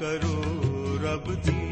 ਕਰੋ 0.00 0.98
ਰੱਬ 1.02 1.34
ਦੀ 1.34 1.69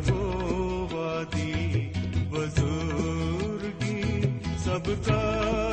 ਯਹੋਵਾ 0.00 1.24
ਦੀ 1.24 1.90
ਬਜ਼ੁਰਗੀ 2.30 4.22
ਸਭ 4.58 4.90
ਕਰੋ 5.06 5.69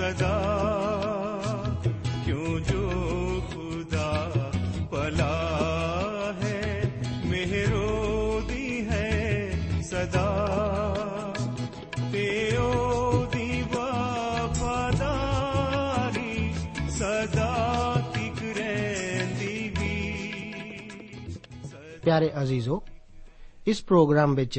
सदा 0.00 0.36
क्यों 2.24 2.52
जो 2.68 2.82
खुदा 3.50 4.10
भला 4.92 5.36
है 6.40 6.60
मेहरो 7.30 7.90
दी 8.50 8.66
है 8.90 9.10
सदा 9.82 10.28
ते 12.12 12.26
ओदी 12.58 13.50
वफादारी 13.74 15.14
सदा 16.98 17.50
तिक 18.14 18.38
रहंदी 18.58 19.56
भी 19.78 19.94
ਪਿਆਰੇ 22.04 22.28
ਅਜ਼ੀਜ਼ੋ 22.42 22.76
ਇਸ 23.66 23.78
ਪ੍ਰੋਗਰਾਮ 23.84 24.34
ਵਿੱਚ 24.34 24.56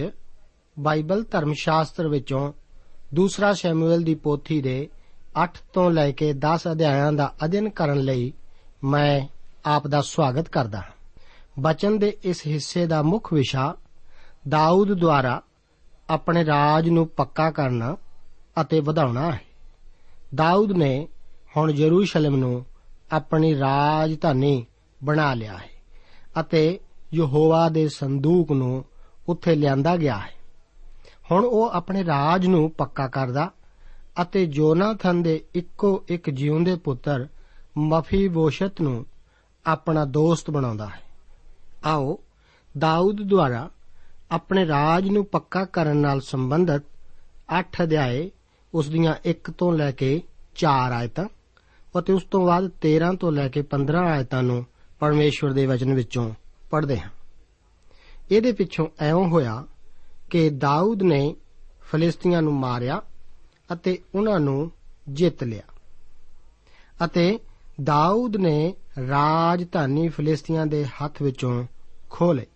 ਬਾਈਬਲ 0.78 1.24
ਧਰਮ 1.32 1.54
ਸ਼ਾਸਤਰ 1.58 2.08
ਵਿੱਚੋਂ 2.08 2.42
ਦੂਸਰਾ 3.14 3.52
ਸ਼ੈਮੂਅਲ 3.54 4.02
ਦੀ 4.04 4.16
ਪੋਥੀ 4.24 4.62
ਦੇ 4.62 4.78
8 5.41 5.49
ਤੋਂ 5.73 5.91
ਲੈ 5.91 6.11
ਕੇ 6.11 6.33
10 6.33 6.59
ਅਧਿਆਇਆਂ 6.73 7.13
ਦਾ 7.13 7.35
ਅਧਿਐਨ 7.45 7.69
ਕਰਨ 7.69 7.99
ਲਈ 7.99 8.33
ਮੈਂ 8.85 9.29
ਆਪ 9.67 9.87
ਦਾ 9.87 10.03
ਸਵਾਗਤ 10.03 10.49
ਕਰਦਾ 10.49 10.79
ਹਾਂ। 10.79 11.21
ਬਚਨ 11.59 11.99
ਦੇ 11.99 12.17
ਇਸ 12.25 12.47
ਹਿੱਸੇ 12.47 12.87
ਦਾ 12.87 13.03
ਮੁੱਖ 13.03 13.33
ਵਿਸ਼ਾ, 13.33 13.77
ਦਾਊਦ 14.49 14.93
ਦੁਆਰਾ 14.93 15.43
ਆਪਣੇ 16.11 16.45
ਰਾਜ 16.45 16.89
ਨੂੰ 16.89 17.09
ਪੱਕਾ 17.09 17.51
ਕਰਨਾ 17.51 17.97
ਅਤੇ 18.61 18.81
ਵਧਾਉਣਾ 18.81 19.33
ਹੈ। 19.33 19.41
ਦਾਊਦ 20.35 20.73
ਨੇ 20.73 21.09
ਹੁਣ 21.57 21.71
ਯਰੂਸ਼ਲਮ 21.71 22.37
ਨੂੰ 22.37 22.67
ਆਪਣੀ 23.13 23.59
ਰਾਜਧਾਨੀ 23.59 24.67
ਬਣਾ 25.05 25.35
ਲਿਆ 25.35 25.57
ਹੈ 25.57 25.71
ਅਤੇ 26.41 26.81
ਯਹੋਵਾ 27.15 27.69
ਦੇ 27.69 27.89
ਸੰਦੂਕ 27.89 28.53
ਨੂੰ 28.53 28.85
ਉੱਥੇ 29.29 29.55
ਲਿਆਂਦਾ 29.55 29.97
ਗਿਆ 29.97 30.19
ਹੈ। 30.19 30.31
ਹੁਣ 31.31 31.45
ਉਹ 31.45 31.71
ਆਪਣੇ 31.71 32.05
ਰਾਜ 32.05 32.47
ਨੂੰ 32.47 32.71
ਪੱਕਾ 32.71 33.09
ਕਰਦਾ 33.09 33.51
ਅਤੇ 34.23 34.47
ਜੋਨਾਥਨ 34.47 35.23
ਦੇ 35.23 35.45
ਇੱਕੋ 35.55 36.05
ਇੱਕ 36.09 36.31
ਜਿਉਂਦੇ 36.31 36.77
ਪੁੱਤਰ 36.77 37.29
ਮਫੀਬੋਸ਼ਤ 37.79 38.81
ਨੂੰ 38.81 39.07
ਆਪਣਾ 39.67 40.05
ਦੋਸਤ 40.05 40.51
ਬਣਾਉਂਦਾ 40.51 40.87
ਹੈ। 40.87 41.03
ਆਓ, 41.85 42.19
ਦਾਊਦ 42.79 43.23
ਦੁਆਰਾ 43.23 43.71
ਆਪਣੇ 44.31 44.67
ਰਾਜ 44.67 45.09
ਨੂੰ 45.09 45.25
ਪੱਕਾ 45.25 45.65
ਕਰਨ 45.65 45.97
ਨਾਲ 45.97 46.21
ਸੰਬੰਧਿਤ 46.21 46.83
8 47.61 47.83
ਅਧਿਆਏ 47.83 48.31
ਉਸ 48.75 48.89
ਦੀਆਂ 48.89 49.15
1 49.27 49.53
ਤੋਂ 49.59 49.73
ਲੈ 49.73 49.91
ਕੇ 49.91 50.23
4 50.55 50.93
ਆਇਤਾਂ 50.93 51.25
ਅਤੇ 51.99 52.13
ਉਸ 52.13 52.25
ਤੋਂ 52.25 52.47
ਬਾਅਦ 52.47 52.65
13 52.65 53.17
ਤੋਂ 53.17 53.33
ਲੈ 53.33 53.49
ਕੇ 53.49 53.63
15 53.63 54.05
ਆਇਤਾਂ 54.09 54.43
ਨੂੰ 54.43 54.67
ਪਰਮੇਸ਼ਵਰ 54.99 55.53
ਦੇ 55.53 55.67
ਵਚਨ 55.67 55.95
ਵਿੱਚੋਂ 55.95 56.31
ਪੜ੍ਹਦੇ 56.71 57.01
ਹਾਂ। 57.01 57.11
ਇਹਦੇ 58.31 58.53
ਪਿੱਛੋਂ 58.53 58.89
ਐਉਂ 59.01 59.29
ਹੋਇਆ 59.29 59.65
ਕਿ 60.31 60.51
ਦਾਊਦ 60.51 61.03
ਨੇ 61.03 61.37
ਫਲਿਸਤੀਆਂ 61.83 62.43
ਨੂੰ 62.43 62.55
ਮਾਰਿਆ 62.55 63.03
ਅਤੇ 63.73 63.99
ਉਹਨਾਂ 64.15 64.41
ਨੂੰ 64.41 64.71
ਜਿੱਤ 65.09 65.45
ਲਿਆ। 65.45 65.63
ਅਤੇ 67.05 67.39
ਦਾਊਦ 67.83 68.37
ਨੇ 68.37 68.75
ਰਾਜਧਾਨੀ 69.09 70.09
ਫਲਿਸਤੀਆਂ 70.09 70.67
ਦੇ 70.67 70.85
ਹੱਥ 70.85 71.23
ਵਿੱਚੋਂ 71.23 71.65
ਖੋਹ 72.11 72.35
ਲਈ 72.35 72.47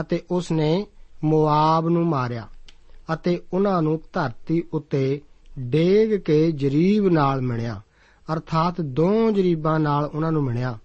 ਅਤੇ 0.00 0.22
ਉਸ 0.30 0.52
ਨੇ 0.52 0.86
ਮੋਆਬ 1.24 1.88
ਨੂੰ 1.88 2.06
ਮਾਰਿਆ 2.06 2.48
ਅਤੇ 3.14 3.42
ਉਹਨਾਂ 3.52 3.82
ਨੂੰ 3.82 4.00
ਧਰਤੀ 4.12 4.62
ਉੱਤੇ 4.72 5.20
ਡੇਗ 5.58 6.20
ਕੇ 6.20 6.52
ਜਰੀਬ 6.52 7.08
ਨਾਲ 7.08 7.40
ਮਿਣਿਆ, 7.40 7.80
ਅਰਥਾਤ 8.32 8.80
ਦੋ 8.80 9.30
ਜਰੀਬਾਂ 9.30 9.80
ਨਾਲ 9.80 10.04
ਉਹਨਾਂ 10.04 10.32
ਨੂੰ 10.32 10.44
ਮਿਣਿਆ, 10.44 10.78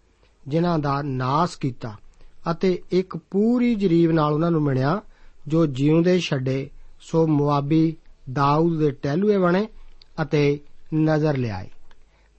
ਜਿਨ੍ਹਾਂ 0.48 0.80
ਦਾ 0.80 1.02
ਨਾਸ 1.02 1.56
ਕੀਤਾ 1.56 1.98
ਅਤੇ 2.52 2.82
ਇੱਕ 2.92 3.18
ਪੂਰੀ 3.18 3.76
ਜਰੀਬ 3.76 4.12
ਨਾਲ 4.12 4.34
ਉਹਨਾਂ 4.34 4.52
ਨੂੰ 4.52 4.62
ਮਿਣਿਆ 4.64 5.02
ਜੋ 5.48 5.66
ਜਿਉਂਦੇ 5.66 6.20
ਛੱਡੇ 6.20 6.70
ਸੋ 7.02 7.28
ਮੁਆਬੀ 7.28 7.98
ਦਾਊਦ 8.34 8.80
ਦੇ 8.80 8.92
ਟਹਿਲੂਏ 8.92 9.38
ਬਣੇ 9.38 9.68
ਅਤੇ 10.22 10.60
ਨਜ਼ਰ 10.94 11.38
ਲਿਆਏ। 11.38 11.70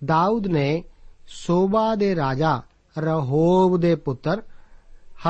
ਦਾਊਦ 0.04 0.46
ਨੇ 0.46 0.84
ਸੋਬਾ 1.28 1.94
ਦੇ 1.94 2.16
ਰਾਜਾ 2.16 2.62
ਰਹੋਬ 2.98 3.76
ਦੇ 3.76 3.94
ਪੁੱਤਰ 3.94 4.42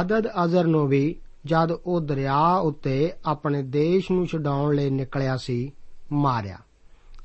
ਹਦਦ 0.00 0.26
ਅਜ਼ਰ 0.44 0.64
ਨੂੰ 0.64 0.88
ਵੀ 0.88 1.16
ਜਦ 1.46 1.70
ਉਹ 1.70 2.00
ਦਰਿਆ 2.00 2.56
ਉੱਤੇ 2.56 3.12
ਆਪਣੇ 3.24 3.62
ਦੇਸ਼ 3.62 4.10
ਨੂੰ 4.10 4.26
ਛਡਾਉਣ 4.26 4.74
ਲਈ 4.74 4.90
ਨਿਕਲਿਆ 4.90 5.36
ਸੀ, 5.36 5.72
ਮਾਰਿਆ 6.12 6.58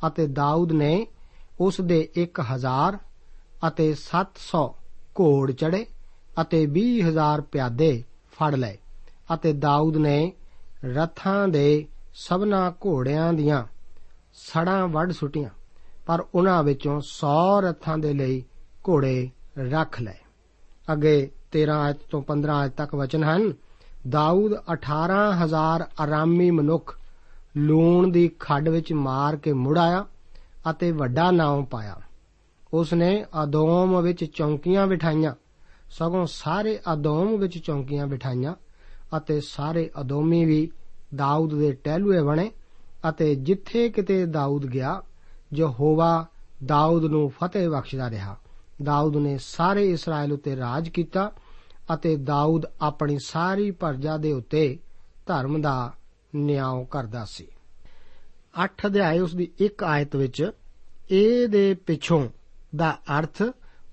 ਅਤੇ 0.07 0.27
ਦਾਊਦ 0.27 0.71
ਨੇ 0.71 1.07
ਉਸ 1.59 1.81
ਦੇ 1.81 2.09
1000 2.17 2.97
ਅਤੇ 3.67 3.93
700 3.93 4.65
ਘੋੜ 5.19 5.51
ਚੜੇ 5.51 5.85
ਅਤੇ 6.41 6.67
20000 6.67 7.41
ਪਿਆਦੇ 7.51 8.03
ਫੜ 8.31 8.55
ਲਏ 8.55 8.77
ਅਤੇ 9.33 9.53
ਦਾਊਦ 9.53 9.97
ਨੇ 9.97 10.33
ਰਥਾਂ 10.85 11.47
ਦੇ 11.47 11.87
ਸਭਨਾ 12.15 12.71
ਘੋੜਿਆਂ 12.71 13.33
ਦੀਆਂ 13.33 13.63
ਸੜਾਂ 14.33 14.87
ਵੱਢ 14.87 15.11
ਸੁੱਟੀਆਂ, 15.11 15.49
ਪਰ 16.05 16.25
ਉਹਨਾਂ 16.35 16.63
ਵਿੱਚੋਂ 16.63 17.01
100 17.01 17.61
ਰਥਾਂ 17.61 17.97
ਦੇ 17.97 18.13
ਲਈ 18.13 18.43
ਘੋੜੇ 18.89 19.29
ਰੱਖ 19.57 20.01
ਲਏ। 20.01 20.13
ਅੱਗੇ 20.91 21.31
13 21.51 21.73
ਆਇਤ 21.73 21.97
ਤੋਂ 21.97 22.21
15 22.21 22.55
ਆਇਤ 22.55 22.71
ਤੱਕ 22.71 22.95
ਵਚਨ 22.95 23.23
ਹਨ, 23.23 23.53
ਦਾਊਦ 24.09 24.51
18000 24.67 25.85
ਆਰਾਮੀ 25.99 26.51
ਮਨੁੱਖ 26.51 26.99
ਲੂਣ 27.57 28.11
ਦੀ 28.11 28.31
ਖੱਡ 28.39 28.69
ਵਿੱਚ 28.69 28.93
ਮਾਰ 28.93 29.35
ਕੇ 29.35 29.53
ਮੁੜ 29.53 29.77
ਆਇਆ 29.77 30.05
ਅਤੇ 30.69 30.91
ਵੱਡਾ 30.91 31.31
ਨਾਮ 31.31 31.65
ਪਾਇਆ। 31.65 31.95
ਉਸ 32.73 32.93
ਨੇ 32.93 33.25
ਆਦੋਮ 33.33 34.01
ਵਿੱਚ 34.01 34.25
ਚੌਂਕੀਆਂ 34.25 34.87
ਬਿਠਾਈਆਂ, 34.87 35.33
ਸਗੋਂ 35.89 36.25
ਸਾਰੇ 36.25 36.79
ਆਦੋਮ 36.87 37.37
ਵਿੱਚ 37.37 37.57
ਚੌਂਕੀਆਂ 37.57 38.07
ਬਿਠਾਈਆਂ 38.07 38.53
ਅਤੇ 39.17 39.41
ਸਾਰੇ 39.41 39.91
ਅਦੋਮੀ 40.01 40.45
ਵੀ 40.45 40.71
ਦਾਊਦ 41.15 41.55
ਦੇ 41.59 41.71
ਟਹਿਲੂਏ 41.71 42.21
ਬਣੇ 42.21 42.51
ਅਤੇ 43.09 43.35
ਜਿੱਥੇ 43.35 43.89
ਕਿਤੇ 43.89 44.25
ਦਾਊਦ 44.25 44.65
ਗਿਆ, 44.65 45.01
ਯਹੋਵਾ 45.53 46.25
ਦਾਊਦ 46.65 47.05
ਨੂੰ 47.05 47.29
ਫਤਿਹ 47.29 47.69
ਬਖਸ਼ਦਾ 47.69 48.09
ਰਿਹਾ। 48.09 48.35
ਦਾਊਦ 48.83 49.17
ਨੇ 49.17 49.37
ਸਾਰੇ 49.37 49.91
ਇਸਰਾਇਲ 49.91 50.33
ਉੱਤੇ 50.33 50.55
ਰਾਜ 50.55 50.89
ਕੀਤਾ 50.89 51.31
ਅਤੇ 51.93 52.15
ਦਾਊਦ 52.15 52.65
ਆਪਣੀ 52.81 53.17
ਸਾਰੀ 53.25 53.71
ਪ੍ਰਜਾ 53.71 54.17
ਦੇ 54.17 54.31
ਉੱਤੇ 54.31 54.77
ਧਰਮ 55.25 55.61
ਦਾ 55.61 55.93
ਨਿਆਂ 56.35 56.83
ਕਰਦਾ 56.83 57.25
ਸੀ। 57.25 57.47
8 58.63 58.87
ਅਧਿਆਏ 58.87 59.19
ਉਸ 59.19 59.35
ਦੀ 59.35 59.51
ਇੱਕ 59.59 59.83
ਆਇਤ 59.83 60.15
ਵਿੱਚ 60.15 60.51
ਇਹ 61.11 61.47
ਦੇ 61.47 61.73
ਪਿੱਛੋਂ 61.73 62.27
ਦਾ 62.75 62.97
ਅਰਥ 63.19 63.43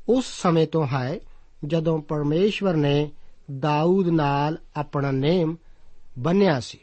ਉਸ 0.08 0.24
ਸਮੇਂ 0.42 0.66
ਤੋਂ 0.66 0.86
ਹੈ 0.86 1.20
ਜਦੋਂ 1.64 1.98
ਪਰਮੇਸ਼ਵਰ 1.98 2.74
ਨੇ 2.74 3.10
ਦਾਊਦ 3.58 4.08
ਨਾਲ 4.08 4.58
ਆਪਣਾ 4.76 5.10
ਨੇਮ 5.10 5.56
ਬੰਨਿਆ 6.18 6.60
ਸੀ। 6.60 6.78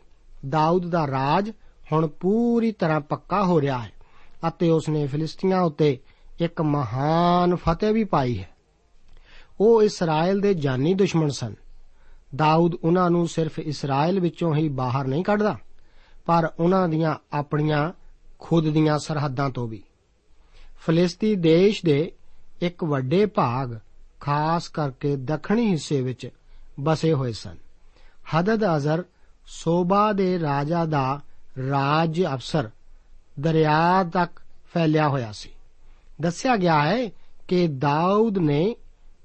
ਦਾਊਦ 0.50 0.90
ਦਾ 0.90 1.08
ਰਾਜ 1.08 1.52
ਹੁਣ 1.92 2.08
ਪੂਰੀ 2.08 2.72
ਤਰ੍ਹਾਂ 2.72 3.02
ਪੱਕਾ 3.02 3.44
ਹੋ 3.44 3.62
ਰਿਹਾ 3.62 3.80
ਹੈ 3.80 3.92
ਅਤੇ 4.48 4.70
ਉਸ 4.70 4.90
ਨੇ 4.90 5.08
ਫਿਲਿਸਤੀਆਂ 5.08 5.62
ਉੱਤੇ 5.62 5.98
ਇੱਕ 6.40 6.62
ਮਹਾਨ 6.62 7.56
ਫਤਿਹ 7.56 7.94
ਵੀ 7.94 8.04
ਪਾਈ 8.04 8.40
ਹੈ। 8.40 8.50
ਉਹ 9.60 9.84
ਇਸਰਾਇਲ 9.84 10.40
ਦੇ 10.40 10.54
ਜਾਨੀ 10.54 10.94
ਦੁਸ਼ਮਣ 10.94 11.30
ਸਨ। 11.30 11.56
ਦਾਊਦ 12.36 12.76
ਉਹਨਾਂ 12.76 13.10
ਨੂੰ 13.10 13.28
ਸਿਰਫ 13.28 13.60
ਇਸਰਾਇਲ 13.60 14.20
ਵਿੱਚੋਂ 14.20 14.56
ਹੀ 14.56 14.70
ਬਾਹਰ 14.70 15.08
ਨਹੀਂ 15.08 15.24
ਕੱਢਦਾ, 15.24 15.58
ਪਰ 16.26 16.52
ਉਹਨਾਂ 16.60 16.90
ਦੀਆਂ 16.90 17.16
ਆਪਣੀਆਂ 17.34 17.92
ਖੁਦ 18.40 18.70
ਦੀਆਂ 18.70 19.00
ਸਰਹੱਦਾਂ 19.00 19.50
ਤੋਂ 19.50 19.68
ਵੀ। 19.68 19.84
ਫਲਿਸਤੀ 20.82 21.36
ਦੇਸ਼ 21.36 21.86
ਦੇ 21.86 22.12
ਇੱਕ 22.62 22.84
ਵੱਡੇ 22.84 23.26
ਭਾਗ 23.26 23.78
ਖਾਸ 24.20 24.68
ਕਰਕੇ 24.68 25.16
ਦੱਖਣੀ 25.16 25.68
ਹਿੱਸੇ 25.68 26.02
ਵਿੱਚ 26.02 26.30
ਬਸੇ 26.80 27.14
ਹੋਏ 27.14 27.34
ਸਨ। 27.34 27.56
ਹਦਦ 28.34 28.78
ਅਜ਼ਰ 28.78 29.04
ਸੋਬਾ 29.52 30.14
ਦੇ 30.14 30.40
ਰਾਜਾ 30.40 30.86
ਦਾ 30.86 31.22
ਰਾਜ 31.70 32.24
ਅਫਸਰ 32.34 32.70
ਦਰਿਆ 33.40 34.04
ਤੱਕ 34.04 34.42
ਫੈਲਿਆ 34.74 35.08
ਹੋਇਆ 35.10 35.32
ਸੀ। 35.32 35.50
ਦੱਸਿਆ 36.22 36.56
ਗਿਆ 36.56 36.82
ਹੈ 36.82 37.10
ਕਿ 37.48 37.68
ਦਾਊਦ 37.68 38.38
ਨੇ 38.38 38.76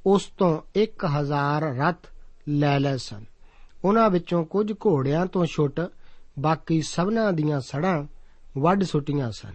ਉਸ 0.07 0.27
ਤੋਂ 0.27 0.63
1000 0.77 1.75
ਰਥ 1.77 2.07
ਲੈ 2.49 2.81
ਲਏ 2.81 2.97
ਸਨ। 2.97 3.25
ਉਹਨਾਂ 3.85 4.11
ਵਿੱਚੋਂ 4.11 4.45
ਕੁਝ 4.45 4.73
ਘੋੜਿਆਂ 4.73 5.27
ਤੋਂ 5.27 5.47
ਛੁੱਟ 5.47 5.81
ਬਾਕੀ 6.39 6.83
ਸਭਨਾਂ 6.83 7.33
ਦੀਆਂ 7.33 7.61
ਸੜਾਂ 7.61 8.05
ਵੱਢ 8.59 8.85
ਸੁੱਟੀਆਂ 8.85 9.33
ਸਨ। 9.33 9.53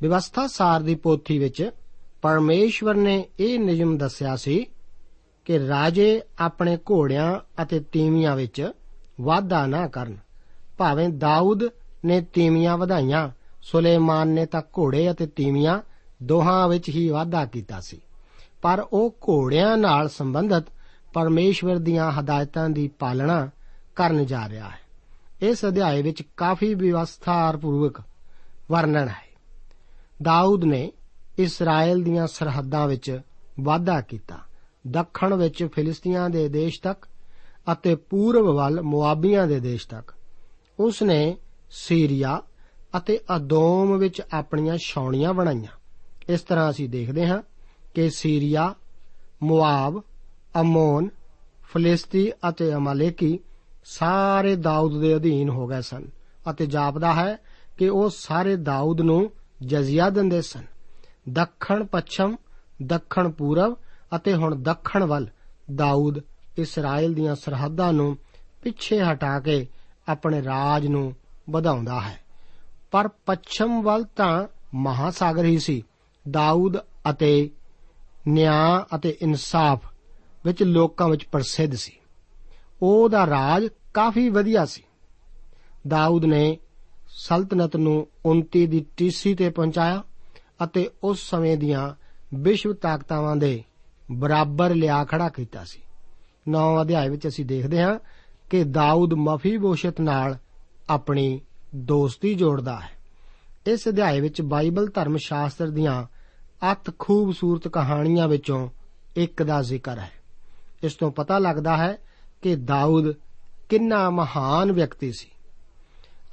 ਵਿਵਸਥਾ 0.00 0.46
ਸਾਰ 0.46 0.80
ਦੀ 0.80 0.94
ਪੋਥੀ 0.94 1.38
ਵਿੱਚ 1.38 1.70
ਪਰਮੇਸ਼ਵਰ 2.22 2.94
ਨੇ 2.94 3.28
ਇਹ 3.40 3.58
ਨਿਯਮ 3.58 3.98
ਦੱਸਿਆ 3.98 4.36
ਸੀ 4.36 4.66
ਕਿ 5.44 5.68
ਰਾਜੇ 5.68 6.22
ਆਪਣੇ 6.38 6.76
ਘੋੜਿਆਂ 6.76 7.62
ਅਤੇ 7.62 7.80
ਤੀਵੀਆਂ 7.80 8.36
ਵਿੱਚ 8.36 8.70
ਵਾਧਾ 9.20 9.66
ਨਾ 9.66 9.88
ਕਰਨ। 9.88 10.16
ਭਾਵੇਂ 10.78 11.08
ਦਾਊਦ 11.08 11.60
ਨੇ 12.04 12.20
ਤੀਵੀਆਂ 12.20 12.78
ਵਧਾਈਆਂ, 12.78 13.30
ਸੁਲੇਮਾਨ 13.62 14.28
ਨੇ 14.28 14.46
ਤਾਂ 14.46 14.62
ਘੋੜੇ 14.78 15.10
ਅਤੇ 15.10 15.26
ਤੀਵੀਆਂ 15.26 15.80
ਦੋਹਾਂ 16.22 16.68
ਵਿੱਚ 16.68 16.88
ਹੀ 16.88 17.08
ਵਾਧਾ 17.08 17.44
ਕੀਤਾ 17.44 17.80
ਸੀ। 17.80 18.00
ਪਰ 18.62 18.86
ਉਹ 18.92 19.16
ਘੋੜਿਆਂ 19.28 19.76
ਨਾਲ 19.76 20.08
ਸੰਬੰਧਿਤ 20.08 20.64
ਪਰਮੇਸ਼ਵਰ 21.12 21.76
ਦੀਆਂ 21.76 22.12
ਹਦਾਇਤਾਂ 22.12 22.70
ਦੀ 22.70 22.88
ਪਾਲਣਾ 22.88 23.50
ਕਰਨ 23.96 24.26
ਜਾ 24.26 24.48
ਰਿਹਾ 24.48 24.68
ਹੈ। 24.68 24.78
ਇਸ 25.42 25.64
ਅਧਿਆਏ 25.64 26.02
ਵਿੱਚ 26.02 26.22
ਕਾਫੀ 26.36 26.74
ਵਿਵਸਥਾਰਪੂਰਵਕ 26.74 28.00
ਵਰਣਨ 28.70 29.08
ਹੈ। 29.08 29.32
ਦਾਊਦ 30.22 30.64
ਨੇ 30.64 30.92
ਇਸਰਾਇਲ 31.38 32.02
ਦੀਆਂ 32.02 32.26
ਸਰਹੱਦਾਂ 32.26 32.88
ਵਿੱਚ 32.88 33.20
ਵਾਧਾ 33.60 34.00
ਕੀਤਾ। 34.00 34.38
ਦੱਖਣ 34.86 35.34
ਵਿੱਚ 35.34 35.68
ਫਿਲਿਸਤੀਆਂ 35.74 36.30
ਦੇ 36.30 36.48
ਦੇਸ਼ 36.48 36.82
ਤੱਕ 36.82 37.06
ਅਤੇ 37.72 37.94
ਪੂਰਬ 37.94 38.44
ਵੱਲ 38.44 38.82
ਮੁਆਬੀਆਂ 38.82 39.46
ਦੇ 39.46 39.60
ਦੇਸ਼ 39.60 39.88
ਤੱਕ। 39.88 40.14
ਉਸ 40.80 41.02
ਨੇ 41.02 41.36
ਸੀਰੀਆ 41.70 42.42
ਅਤੇ 42.96 43.20
ਅਦੋਮ 43.36 43.96
ਵਿੱਚ 43.96 44.22
ਆਪਣੀਆਂ 44.32 44.78
ਛਾਉਣੀਆਂ 44.84 45.34
ਬਣਾਈਆਂ। 45.34 45.78
ਇਸ 46.28 46.40
ਤਰ੍ਹਾਂ 46.40 46.70
ਅਸੀਂ 46.70 46.88
ਦੇਖਦੇ 46.88 47.26
ਹਾਂ 47.26 47.42
ਕਿ 47.94 48.10
ਸੀਰੀਆ, 48.10 48.74
ਮੁਆਬ, 49.42 50.02
ਅਮੋਨ, 50.60 51.08
ਫਲਿਸਤੀ 51.62 52.32
ਅਤੇ 52.48 52.74
ਅਮਾਲੇਕੀ 52.74 53.38
ਸਾਰੇ 53.84 54.56
ਦਾਊਦ 54.56 55.00
ਦੇ 55.00 55.16
ਅਧੀਨ 55.16 55.48
ਹੋ 55.48 55.66
ਗਏ 55.66 55.80
ਸਨ 55.80 56.06
ਅਤੇ 56.50 56.66
ਜਾਪਦਾ 56.66 57.14
ਹੈ 57.14 57.36
ਕਿ 57.78 57.88
ਉਹ 57.88 58.10
ਸਾਰੇ 58.10 58.56
ਦਾਊਦ 58.56 59.00
ਨੂੰ 59.00 59.30
ਜਜ਼ੀਆ 59.66 60.10
ਦਿੰਦੇ 60.10 60.42
ਸਨ। 60.42 60.66
ਦੱਖਣ 61.28 61.84
ਪੱਛਮ, 61.84 62.36
ਦੱਖਣ 62.82 63.30
ਪੂਰਬ 63.30 63.76
ਅਤੇ 64.16 64.34
ਹੁਣ 64.34 64.62
ਦੱਖਣ 64.62 65.04
ਵੱਲ 65.04 65.28
ਦਾਊਦ 65.74 66.18
ਇਸਰਾਇਲ 66.58 67.14
ਦੀਆਂ 67.14 67.34
ਸਰਹੱਦਾਂ 67.34 67.92
ਨੂੰ 67.92 68.16
ਪਿੱਛੇ 68.62 69.02
ਹਟਾ 69.02 69.40
ਕੇ 69.40 69.66
ਆਪਣੇ 70.08 70.42
ਰਾਜ 70.42 70.86
ਨੂੰ 70.86 71.14
ਵਧਾਉਂਦਾ 71.50 72.00
ਹੈ। 72.00 72.20
ਪਰ 72.90 73.08
ਪੱਛਮ 73.08 73.82
ਵੱਲ 73.82 74.04
ਤਾਂ 74.04 74.46
ਮਹਾਸਾਗਰ 74.74 75.44
ਹੀ 75.44 75.58
ਸੀ। 75.58 75.82
ਦਾਊਦ 76.30 76.76
ਅਤੇ 77.10 77.50
ਨਿਆਂ 78.28 78.96
ਅਤੇ 78.96 79.16
ਇਨਸਾਫ 79.22 79.80
ਵਿੱਚ 80.44 80.62
ਲੋਕਾਂ 80.62 81.08
ਵਿੱਚ 81.08 81.24
ਪ੍ਰਸਿੱਧ 81.24 81.74
ਸੀ। 81.74 81.92
ਉਹਦਾ 82.82 83.26
ਰਾਜ 83.26 83.68
ਕਾਫੀ 83.94 84.28
ਵਧੀਆ 84.28 84.64
ਸੀ। 84.64 84.82
ਦਾਊਦ 85.88 86.24
ਨੇ 86.24 86.58
ਸਲਤਨਤ 87.08 87.76
ਨੂੰ 87.76 88.08
ਉਨਤੀ 88.26 88.66
ਦੀ 88.66 88.86
ਟੀਸੀ 88.96 89.34
ਤੇ 89.34 89.50
ਪਹੁੰਚਾਇਆ 89.50 90.02
ਅਤੇ 90.64 90.90
ਉਸ 91.04 91.30
ਸਮੇਂ 91.30 91.56
ਦੀਆਂ 91.56 91.94
ਵਿਸ਼ਵ 92.34 92.72
ਤਾਕਤਾਵਾਂ 92.72 93.36
ਦੇ 93.36 93.64
ਬਰਾਬਰ 94.12 94.74
ਲਿਆ 94.74 95.04
ਖੜਾ 95.04 95.28
ਕੀਤਾ 95.28 95.64
ਸੀ। 95.64 95.82
9 96.48 96.82
ਅਧਿਆਇ 96.82 97.08
ਵਿੱਚ 97.08 97.28
ਅਸੀਂ 97.28 97.44
ਦੇਖਦੇ 97.44 97.82
ਹਾਂ 97.82 97.98
ਕਿ 98.50 98.64
ਦਾਊਦ 98.64 99.14
ਮਫੀਬੋਸ਼ਤ 99.14 100.00
ਨਾਲ 100.00 100.38
ਆਪਣੀ 100.90 101.40
ਦੋਸਤੀ 101.74 102.34
ਜੋੜਦਾ 102.34 102.80
ਹੈ। 102.80 102.90
ਇਸ 103.66 103.88
ਅਧਿਆਇ 103.88 104.20
ਵਿੱਚ 104.20 104.42
ਬਾਈਬਲ 104.42 104.86
ਧਰਮ 104.86 105.16
ਸ਼ਾਸਤਰ 105.16 105.70
ਦੀਆਂ 105.70 106.06
ਅਤ 106.72 106.98
ਖੂਬਸੂਰਤ 106.98 107.68
ਕਹਾਣੀਆਂ 107.68 108.28
ਵਿੱਚੋਂ 108.28 108.68
ਇੱਕ 109.16 109.42
ਦਾ 109.42 109.62
ਜ਼ਿਕਰ 109.62 109.98
ਹੈ। 109.98 110.10
ਇਸ 110.82 110.94
ਤੋਂ 110.94 111.12
ਪਤਾ 111.12 111.38
ਲੱਗਦਾ 111.38 111.76
ਹੈ 111.76 111.98
ਕਿ 112.42 112.56
ਦਾਊਦ 112.56 113.14
ਕਿੰਨਾ 113.68 114.10
ਮਹਾਨ 114.10 114.72
ਵਿਅਕਤੀ 114.72 115.12
ਸੀ। 115.12 115.28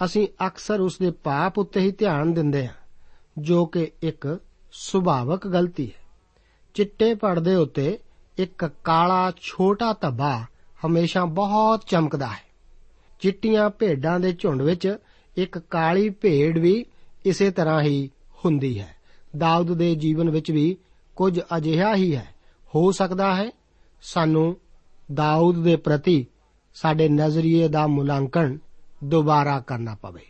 ਅਸੀਂ 0.06 0.28
ਅਕਸਰ 0.48 0.80
ਉਸ 0.80 0.98
ਦੇ 0.98 1.12
ਪਾਪ 1.12 1.60
ਉੱਤੇ 1.60 1.80
ਹੀ 1.80 1.92
ਧਿਆਨ 1.92 2.34
ਦਿੰਦੇ 2.34 2.68
ਹਾਂ, 2.68 2.74
ਜੋ 3.38 3.66
ਕਿ 3.66 3.92
ਇੱਕ 4.02 4.40
ਸੁਭਾਵਕ 4.72 5.48
ਗਲਤੀ 5.48 5.88
ਹੈ। 5.88 6.02
ਚਿੱਟੇ 6.74 7.14
ਪਰਦੇ 7.14 7.56
ਉੱਤੇ 7.56 8.00
ਇੱਕ 8.40 8.66
ਕਾਲਾ 8.84 9.32
ਛੋਟਾ 9.42 9.94
ਧੱਬਾ 10.02 10.46
ਹਮੇਸ਼ਾ 10.86 11.26
ਬਹੁਤ 11.26 11.84
ਚਮਕਦਾ 11.88 12.28
ਹੈ। 12.28 12.50
ਚਿੱਟੀਆਂ 13.20 13.70
ਭੇਡਾਂ 13.70 14.20
ਦੇ 14.20 14.34
ਝੁੰਡ 14.40 14.62
ਵਿੱਚ 14.62 14.98
ਇੱਕ 15.38 15.58
ਕਾਲੀ 15.58 16.10
ਭੇਡ 16.10 16.58
ਵੀ 16.58 16.86
ਇਸੇ 17.26 17.52
ਤਰ੍ਹਾਂ 17.52 17.82
ਹੀ 17.82 18.10
ਹੁੰਦੀ 18.46 18.80
ਹੈ। 18.80 18.96
ਦਾਊਦ 19.38 19.74
ਦੇ 19.74 19.96
ਜੀਵਨ 19.96 20.30
ਵਿੱਚ 20.30 20.52
ਵੀ 20.52 20.78
ਕੁਝ 21.16 21.40
ਅਜਿਹਾ 21.58 21.96
ਹੀ 21.96 22.16
ਹੈ। 22.16 22.28
ਹੋ 22.76 22.92
ਸਕਦਾ 22.92 23.36
ਹੈ 23.36 23.52
ਸਾਨੂੰ 24.02 24.58
ਦਾਊਦ 25.14 25.64
ਦੇ 25.64 25.76
ਪ੍ਰਤੀ 25.76 26.28
ਸਾਡੇ 26.74 27.10
ਨਜ਼ਰੀਏ 27.10 27.68
ਦਾ 27.68 27.88
ਮੁਲਾਂਕਣ 27.88 28.58
ਦੁਬਾਰਾ 29.04 29.60
ਕਰਨਾ 29.60 29.96
ਪਵੇ। 30.02 30.26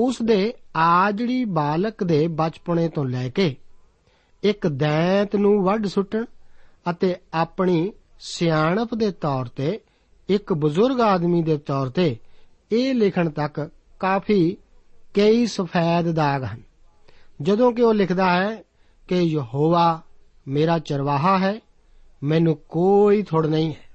ਉਸ 0.00 0.22
ਦੇ 0.22 0.54
ਆਜੜੀ 0.76 1.44
ਬਾਲਕ 1.44 2.04
ਦੇ 2.04 2.28
ਬਚਪਨੇ 2.28 2.88
ਤੋਂ 2.88 3.04
ਲੈ 3.04 3.28
ਕੇ 3.28 3.56
ਇੱਕ 4.42 4.66
ਦੈਂਤ 4.66 5.36
ਨੂੰ 5.36 5.64
ਵੱਢ 5.64 5.86
ਸੁੱਟਣ 5.86 6.24
ਅਤੇ 6.90 7.16
ਆਪਣੀ 7.34 7.92
ਸਿਆਣਪ 8.20 8.94
ਦੇ 8.94 9.10
ਤੌਰ 9.10 9.46
ਤੇ, 9.46 9.80
ਇੱਕ 10.28 10.52
ਬਜ਼ੁਰਗ 10.52 11.00
ਆਦਮੀ 11.00 11.42
ਦੇ 11.42 11.58
ਤੌਰ 11.58 11.88
ਤੇ, 11.88 12.16
ਇਹ 12.72 12.94
ਲਿਖਣ 12.94 13.30
ਤੱਕ 13.30 13.70
ਕਾਫੀ 14.00 14.56
ਕਈ 15.14 15.46
ਸਫੈਦ 15.46 16.10
ਦਾਗ 16.10 16.44
ਹਨ। 16.44 16.62
ਜਦੋਂ 17.42 17.72
ਕਿ 17.72 17.82
ਉਹ 17.82 17.94
ਲਿਖਦਾ 17.94 18.32
ਹੈ 18.32 18.62
ਕਿ 19.08 19.16
ਯਹੋਵਾ 19.16 20.02
ਮੇਰਾ 20.48 20.78
ਚਰਵਾਹਾ 20.78 21.38
ਹੈ, 21.38 21.60
ਮੈਨੂੰ 22.22 22.56
ਕੋਈ 22.56 23.22
ਥੁੜ 23.22 23.46
ਨਹੀਂ 23.46 23.70
ਹੈ। 23.70 23.92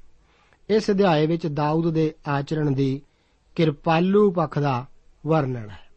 ਇਸ 0.69 0.91
ਅਧਿਆਏ 0.91 1.27
ਵਿੱਚ 1.27 1.47
ਦਾਊਦ 1.47 1.93
ਦੇ 1.93 2.13
ਆਚਰਣ 2.27 2.71
ਦੀ 2.71 3.01
ਕਿਰਪਾਲੂ 3.55 4.31
ਪੱਖ 4.31 4.59
ਦਾ 4.59 4.85
ਵਰਣਨ 5.27 5.69
ਹੈ। 5.69 5.89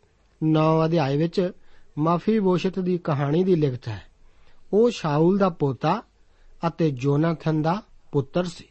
9 0.42 0.84
ਅਧਿਆਏ 0.84 1.16
ਵਿੱਚ 1.16 1.52
ਮਫੀਬੋਸ਼ਤ 1.98 2.78
ਦੀ 2.78 2.98
ਕਹਾਣੀ 2.98 3.44
ਦੀ 3.44 3.54
ਲਿਖਤ 3.54 3.88
ਹੈ। 3.88 4.02
ਉਹ 4.72 4.90
ਸ਼ਾਊਲ 4.90 5.38
ਦਾ 5.38 5.48
ਪੋਤਾ 5.48 6.02
ਅਤੇ 6.66 6.90
ਜੋਨਾਥਨ 6.90 7.62
ਦਾ 7.62 7.82
ਪੁੱਤਰ 8.12 8.44
ਸੀ। 8.44 8.68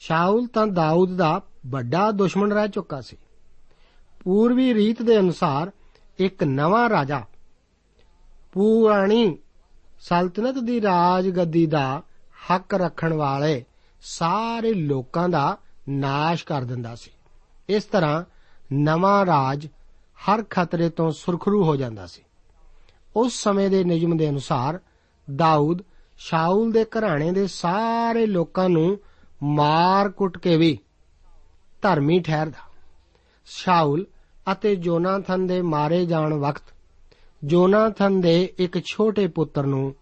ਸ਼ਾਊਲ 0.00 0.46
ਤਾਂ 0.46 0.66
ਦਾਊਦ 0.66 1.16
ਦਾ 1.16 1.40
ਵੱਡਾ 1.66 2.10
ਦੁਸ਼ਮਣ 2.10 2.52
ਰਹਿ 2.52 2.68
ਚੁੱਕਾ 2.68 3.00
ਸੀ। 3.00 3.16
ਪੂਰਵੀ 4.24 4.74
ਰੀਤ 4.74 5.02
ਦੇ 5.02 5.18
ਅਨੁਸਾਰ 5.18 5.70
ਇੱਕ 6.18 6.44
ਨਵਾਂ 6.44 6.88
ਰਾਜਾ, 6.88 7.24
ਪੁਰਾਣੀ 8.52 9.38
ਸਲਤਨਤ 10.00 10.58
ਦੀ 10.58 10.80
ਰਾਜ 10.80 11.28
ਗੱਦੀ 11.28 11.66
ਦਾ 11.66 12.02
ਹੱਕ 12.50 12.74
ਰੱਖਣ 12.74 13.12
ਵਾਲੇ 13.12 13.64
ਸਾਰੇ 14.02 14.72
ਲੋਕਾਂ 14.74 15.28
ਦਾ 15.28 15.56
ਨਾਸ਼ 15.88 16.44
ਕਰ 16.44 16.62
ਦਿੰਦਾ 16.62 16.94
ਸੀ। 16.94 17.10
ਇਸ 17.68 17.84
ਤਰ੍ਹਾਂ 17.84 18.24
ਨਵਾਂ 18.72 19.26
ਰਾਜ 19.26 19.66
ਹਰ 20.20 20.44
ਖਤਰੇ 20.50 20.88
ਤੋਂ 20.88 21.10
ਸੁਰਖਰੂ 21.10 21.64
ਹੋ 21.64 21.76
ਜਾਂਦਾ 21.76 22.06
ਸੀ। 22.06 22.22
ਉਸ 23.16 23.42
ਸਮੇਂ 23.42 23.70
ਦੇ 23.70 23.84
ਨਿਯਮ 23.84 24.16
ਦੇ 24.16 24.28
ਅਨੁਸਾਰ 24.28 24.80
ਦਾਊਦ 25.36 25.82
ਸ਼ਾਊਲ 26.18 26.72
ਦੇ 26.72 26.84
ਘਰਾਣੇ 26.84 27.32
ਦੇ 27.32 27.46
ਸਾਰੇ 27.46 28.26
ਲੋਕਾਂ 28.26 28.68
ਨੂੰ 28.68 28.98
ਮਾਰ 29.42 30.08
ਕੁੱਟ 30.10 30.38
ਕੇ 30.38 30.56
ਵੀ 30.56 30.78
ਧਰਮੀ 31.82 32.20
ਠਹਿਰਦਾ। 32.20 32.70
ਸ਼ਾਊਲ 33.46 34.06
ਅਤੇ 34.52 34.76
ਜੋਨਾਥਨ 34.76 35.46
ਦੇ 35.46 35.62
ਮਾਰੇ 35.62 36.06
ਜਾਣ 36.06 36.34
ਵਕਤ 36.34 36.62
ਜੋਨਾਥਨ 37.44 38.20
ਦੇ 38.20 38.52
ਇੱਕ 38.58 38.78
ਛੋਟੇ 38.84 39.26
ਪੁੱਤਰ 39.26 39.66
ਨੂੰ 39.66 39.94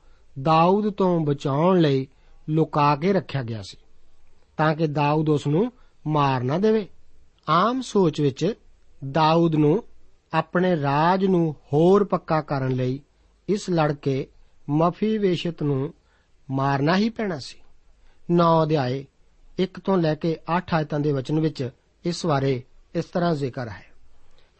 ਦਾਊਦ 0.43 0.91
ਤੋਂ 0.91 1.21
ਬਚਾਉਣ 1.21 1.81
ਲਈ 1.81 2.07
ਲੁਕਾ 2.49 2.97
ਕੇ 2.97 3.13
ਰੱਖਿਆ 3.13 3.43
ਗਿਆ 3.43 3.63
ਸੀ 3.63 3.77
ਤਾਂ 4.57 4.75
ਕਿ 4.75 4.87
ਦਾਊਦ 4.87 5.29
ਉਸ 5.29 5.47
ਨੂੰ 5.47 5.73
ਮਾਰ 6.07 6.43
ਨਾ 6.43 6.59
ਦੇਵੇ। 6.59 6.87
ਆਮ 7.49 7.81
ਸੋਚ 7.81 8.21
ਵਿੱਚ 8.21 8.55
ਦਾਊਦ 9.11 9.55
ਨੂੰ 9.55 9.83
ਆਪਣੇ 10.33 10.81
ਰਾਜ 10.83 11.25
ਨੂੰ 11.25 11.55
ਹੋਰ 11.73 12.05
ਪੱਕਾ 12.05 12.41
ਕਰਨ 12.41 12.73
ਲਈ 12.73 13.01
ਇਸ 13.49 13.71
ਲੜਕੇ 13.71 14.27
ਮਫੀਵੇਸ਼ਤ 14.71 15.63
ਨੂੰ 15.63 15.95
ਮਾਰਨਾ 16.51 16.97
ਹੀ 16.97 17.09
ਪੈਣਾ 17.09 17.39
ਸੀ। 17.39 17.59
9 18.31 18.63
ਅਧਿਆਏ 18.63 19.07
1 19.59 19.81
ਤੋਂ 19.85 19.99
ਲੈ 19.99 20.15
ਕੇ 20.15 20.37
8 20.57 20.75
ਆਇਤਾਂ 20.75 21.01
ਦੇ 21.01 21.13
ਵਚਨ 21.13 21.41
ਵਿੱਚ 21.41 21.71
ਇਸ 22.05 22.27
ਬਾਰੇ 22.27 22.63
ਇਸ 22.95 23.05
ਤਰ੍ਹਾਂ 23.05 23.35
ਜ਼ਿਕਰ 23.35 23.69
ਹੈ। 23.69 23.85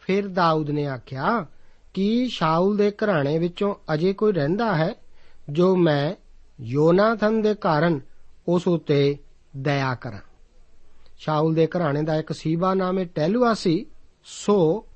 ਫਿਰ 0.01 0.29
ਦਾਊਦ 0.29 0.71
ਨੇ 0.71 0.87
ਆਖਿਆ, 0.87 1.47
ਕਿ 1.95 2.29
ਸ਼ਾਊਲ 2.29 2.77
ਦੇ 2.77 2.91
ਘਰਾਣੇ 2.91 3.39
ਵਿੱਚੋਂ 3.39 3.75
ਅਜੇ 3.95 4.13
ਕੋਈ 4.13 4.33
ਰਹਿੰਦਾ 4.33 4.77
ਹੈ, 4.77 4.95
ਜੋ 5.51 5.77
ਮੈਂ 5.77 6.15
ਯੋਨਾਥਨ 6.61 7.43
ਦੇ 7.43 7.55
ਕਾਰਨ 7.55 8.01
ਉਸ 8.49 8.69
ਉਤੇ 8.69 9.19
ਦਇਆ 9.57 9.95
ਕਰਾਂ? 9.95 10.21
ਸ਼ਾਊਲ 11.19 11.55
ਦੇ 11.55 11.67
ਘਰਾਣੇ 11.67 12.03
ਦਾ 12.03 12.17
ਇੱਕ 12.17 12.33
ਸੀਬਾ 12.33 12.75
ਨਾਮੇ 12.75 13.05
ਟੈਲੂਆ 13.05 13.55
ਸੀ, 13.55 13.87
ਸੋ 14.25 14.87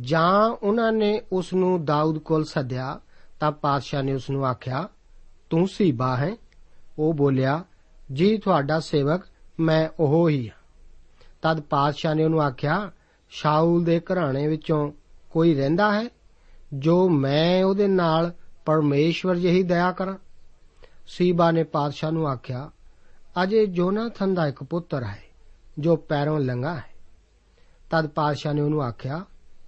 ਜਾਂ 0.00 0.50
ਉਹਨਾਂ 0.66 0.92
ਨੇ 0.92 1.22
ਉਸ 1.32 1.54
ਨੂੰ 1.54 1.84
ਦਾਊਦ 1.84 2.18
ਕੋਲ 2.18 2.44
ਸੱਦਿਆ, 2.44 3.00
ਤਾਂ 3.40 3.52
ਪਾਤਸ਼ਾਹ 3.52 4.02
ਨੇ 4.02 4.14
ਉਸ 4.14 4.30
ਨੂੰ 4.30 4.46
ਆਖਿਆ 4.46 4.88
ਤੂੰ 5.52 5.68
ਸੀਬਾ 5.68 6.16
ਹੈ। 6.16 6.36
ਉਹ 6.98 7.14
ਬੋਲਿਆ, 7.14 7.64
ਜੀ, 8.12 8.38
ਤੁਹਾਡਾ 8.38 8.80
ਸੇਵਕ 8.80 9.22
ਮੈਂ 9.60 9.88
ਉਹ 10.00 10.28
ਹੀ 10.28 10.48
ਹਾਂ। 10.48 10.56
ਤਦ 11.42 11.60
ਪਾਤਸ਼ਾਹ 11.60 12.14
ਨੇ 12.14 12.24
ਉਹਨੂੰ 12.24 12.42
ਆਖਿਆ, 12.42 12.92
ਸ਼ਾਊਲ 13.30 13.84
ਦੇ 13.84 14.00
ਘਰਾਣੇ 14.00 14.48
ਵਿੱਚੋਂ 14.48 14.92
ਕੋਈ 15.30 15.54
ਰਹਿੰਦਾ 15.54 16.00
ਹੈ 16.00 16.08
ਜੋ 16.74 17.08
ਮੈਂ 17.08 17.64
ਉਹਦੇ 17.64 17.88
ਨਾਲ 17.88 18.32
ਪਰਮੇਸ਼ਵਰ 18.66 19.36
ਜਿਹੀ 19.36 19.62
ਦਇਆ 19.62 19.92
ਕਰਾਂ? 19.92 20.16
ਸੀਬਾ 21.06 21.50
ਨੇ 21.50 21.62
ਪਾਤਸ਼ਾਹ 21.62 22.10
ਨੂੰ 22.10 22.28
ਆਖਿਆ, 22.28 22.70
ਅਜੇ 23.42 23.66
ਜੋਨਾਥਨ 23.66 24.34
ਦਾ 24.34 24.46
ਇੱਕ 24.46 24.62
ਪੁੱਤਰ 24.62 25.02
ਹੈ 25.04 25.22
ਜੋ 25.78 25.96
ਪੈਰੋਂ 25.96 26.40
ਲੰਗਾ 26.40 26.74
ਹੈ। 26.74 26.90
ਤਦ 27.90 28.06
ਪਾਤਸ਼ਾਹ 28.06 28.54
ਨੇ 28.54 28.60
ਉਹਨੂੰ 28.60 28.82
ਆਖਿਆ, 28.82 29.24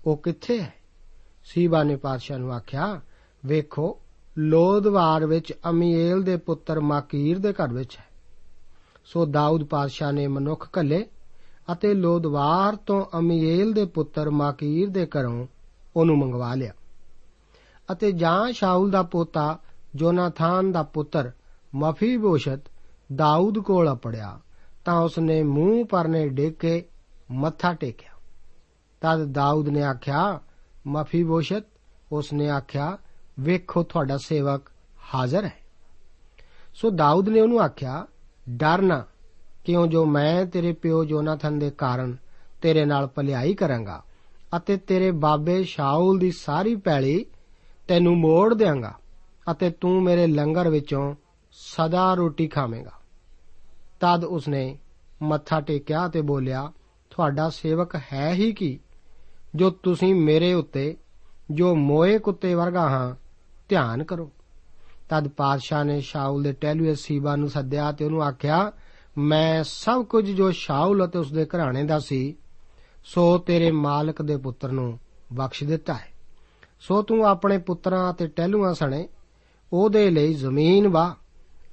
ਉਹ 0.07 0.17
ਕਿੱਥੇ 0.17 0.63
ਹੈ? 0.63 0.75
ਸੀਬਾ 1.45 1.83
ਨੇ 1.83 1.97
ਪਾਤਸ਼ਾਹ 1.97 2.39
ਨੂੰ 2.39 2.53
ਆਖਿਆ, 2.53 3.01
ਵੇਖੋ 3.47 4.01
ਲੋਦਵਾਰ 4.39 5.27
ਵਿੱਚ 5.27 5.53
ਅਮੀਏਲ 5.71 6.23
ਦੇ 6.23 6.37
ਪੁੱਤਰ 6.37 6.81
ਮਾਕੀਰ 6.81 7.39
ਦੇ 7.39 7.53
ਘਰ 7.53 7.73
ਵਿੱਚ 7.73 7.97
ਹੈ। 7.97 8.05
ਸੋ 9.05 9.27
ਦਾਊਦ 9.27 9.65
ਪਾਤਸ਼ਾਹ 9.65 10.13
ਨੇ 10.13 10.27
ਮਨੁੱਖ 10.27 10.69
ਘੱਲੇ 10.79 11.07
ਅਤੇ 11.73 11.95
ਲੋਦਵਾਰ 11.95 12.77
ਤੋਂ 12.77 13.05
ਅਮੀਏਲ 13.19 13.73
ਦੇ 13.73 13.85
ਪੁੱਤਰ 13.85 14.31
ਮਾਕੀਰ 14.31 14.91
ਦੇ 14.91 15.07
ਘਰੋਂ 15.07 15.47
ਉਹਨੂੰ 15.97 16.19
ਮੰਗਵਾ 16.19 16.55
ਲਿਆ। 16.55 16.73
ਅਤੇ 17.93 18.13
ਜਾਂ 18.13 18.53
ਸ਼ਾਊਲ 18.53 18.91
ਦਾ 18.91 19.03
ਪੋਤਾ 19.03 19.59
ਜੋਨਾਥਾਨ 19.95 20.73
ਦਾ 20.73 20.83
ਪੁੱਤਰ 20.83 21.31
ਮਫੀਬੋਸ਼ਤ 21.75 22.61
ਦਾਊਦ 23.15 23.59
ਕੋਲ 23.59 23.93
ਅਪੜਿਆ 23.93 24.41
ਤਾਂ 24.85 25.01
ਉਸਨੇ 25.01 25.43
ਮੂੰਹ 25.43 25.87
ਪਰਨੇ 25.87 26.29
ਡੇਕ 26.29 26.59
ਕੇ 26.59 26.85
ਮੱਥਾ 27.31 27.73
ਟੇਕਿਆ। 27.73 28.11
ਤਦ 29.01 29.25
ਦਾਊਦ 29.25 29.69
ਨੇ 29.69 29.83
ਆਖਿਆ, 29.83 30.41
ਮਫੀਬੋਸ਼ਤ? 30.87 31.65
ਉਸਨੇ 32.13 32.51
ਆਖਿਆ 32.51 32.99
ਵੇਖੋ 33.41 33.83
ਤੁਹਾਡਾ 33.83 34.17
ਸੇਵਕ 34.17 34.71
ਹਾਜ਼ਰ 35.15 35.45
ਹੈ। 35.45 35.59
ਸੋ 36.75 36.91
ਦਾਊਦ 36.91 37.29
ਨੇ 37.29 37.41
ਉਹਨੂੰ 37.41 37.61
ਆਖਿਆ, 37.61 38.07
ਡਰ 38.49 38.83
ਨਾ, 38.83 39.05
ਕਿਉਂ 39.65 39.87
ਜੋ 39.87 40.05
ਮੈਂ 40.05 40.47
ਤੇਰੇ 40.47 40.73
ਪਿਓ 40.73 41.05
ਜੋਨਾਥਨ 41.05 41.59
ਦੇ 41.59 41.71
ਕਾਰਨ 41.71 42.17
ਤੇਰੇ 42.63 42.85
ਨਾਲ 42.85 43.07
ਭਲਾਈ 43.07 43.55
ਕਰਾਂਗਾ 43.55 44.03
ਅਤੇ 44.57 44.77
ਤੇਰੇ 44.77 45.11
ਬਾਬੇ 45.11 45.63
ਸ਼ਾਊਲ 45.63 46.19
ਦੀ 46.19 46.31
ਸਾਰੀ 46.31 46.77
ਪੈਲੀ 46.77 47.27
ਤੈਨੂੰ 47.89 48.17
ਮੋੜ 48.17 48.55
ਦੇਵਾਂਗਾ 48.55 48.95
ਅਤੇ 49.51 49.71
ਤੂੰ 49.71 50.03
ਮੇਰੇ 50.03 50.27
ਲੰਗਰ 50.27 50.69
ਵਿੱਚੋਂ 50.69 51.15
ਸਦਾ 51.53 52.15
ਰੋਟੀ 52.15 52.49
ਖਾਵੇਂਗਾ। 52.49 52.93
ਤਦ 54.01 54.25
ਉਸਨੇ 54.25 54.79
ਮੱਥਾ 55.23 55.61
ਟੇਕਿਆ 55.61 56.09
ਤੇ 56.09 56.21
ਬੋਲਿਆ, 56.21 56.73
ਤੁਹਾਡਾ 57.11 57.51
ਸੇਵਕ 57.51 57.97
ਹੈ 58.13 58.33
ਹੀ 58.33 58.53
ਕੀ, 58.53 58.79
ਜੋ 59.55 59.71
ਤੁਸੀਂ 59.71 60.15
ਮੇਰੇ 60.15 60.55
ਉੱਤੇ, 60.55 60.97
ਜੋ 61.51 61.75
ਮੋਏ 61.75 62.19
ਕੁੱਤੇ 62.19 62.55
ਵਰਗਾ 62.55 62.89
ਹਾਂ 62.89 63.24
ਧਿਆਨ 63.69 64.05
ਕਰੋ। 64.05 64.31
ਤਦ 65.09 65.29
ਪਾਦਸ਼ਾਹ 65.29 65.85
ਨੇ 65.85 66.01
ਸ਼ਾਊਲ 66.01 66.43
ਦੇ 66.43 66.53
ਟੈਲੂਏ 66.53 66.95
ਸੀਬਾ 66.95 67.37
ਨੂੰ 67.37 67.49
ਸੱਦਿਆ 67.49 67.93
ਤੇ 67.93 68.05
ਉਹਨੂੰ 68.05 68.23
ਆਖਿਆ, 68.23 68.73
ਮੈਂ 69.19 69.65
ਸਭ 69.65 70.05
ਕੁਝ 70.05 70.31
ਜੋ 70.31 70.51
ਸ਼ਾਊਲ 70.51 71.05
ਅਤੇ 71.05 71.19
ਉਸਦੇ 71.19 71.45
ਘਰਾਣੇ 71.45 71.85
ਦਾ 71.85 71.99
ਸੀ, 71.99 72.37
ਸੋ 73.05 73.39
ਤੇਰੇ 73.39 73.71
ਮਾਲਕ 73.71 74.23
ਦੇ 74.23 74.37
ਪੁੱਤਰ 74.37 74.73
ਨੂੰ 74.73 74.99
ਬਖਸ਼ 75.33 75.65
ਦਿੱਤਾ 75.65 75.95
ਹੈ। 75.95 76.09
ਸੋ 76.81 77.03
ਤੂੰ 77.03 77.27
ਆਪਣੇ 77.27 77.59
ਪੁੱਤਰਾਂ 77.59 78.13
ਅਤੇ 78.13 78.27
ਟਹਿਲੂਆਂ 78.27 78.75
ਸਣੇ, 78.75 79.09
ਉਹਦੇ 79.73 80.11
ਲਈ 80.11 80.35
ਜ਼ਮੀਨ 80.35 80.89
ਵਾ 80.89 81.17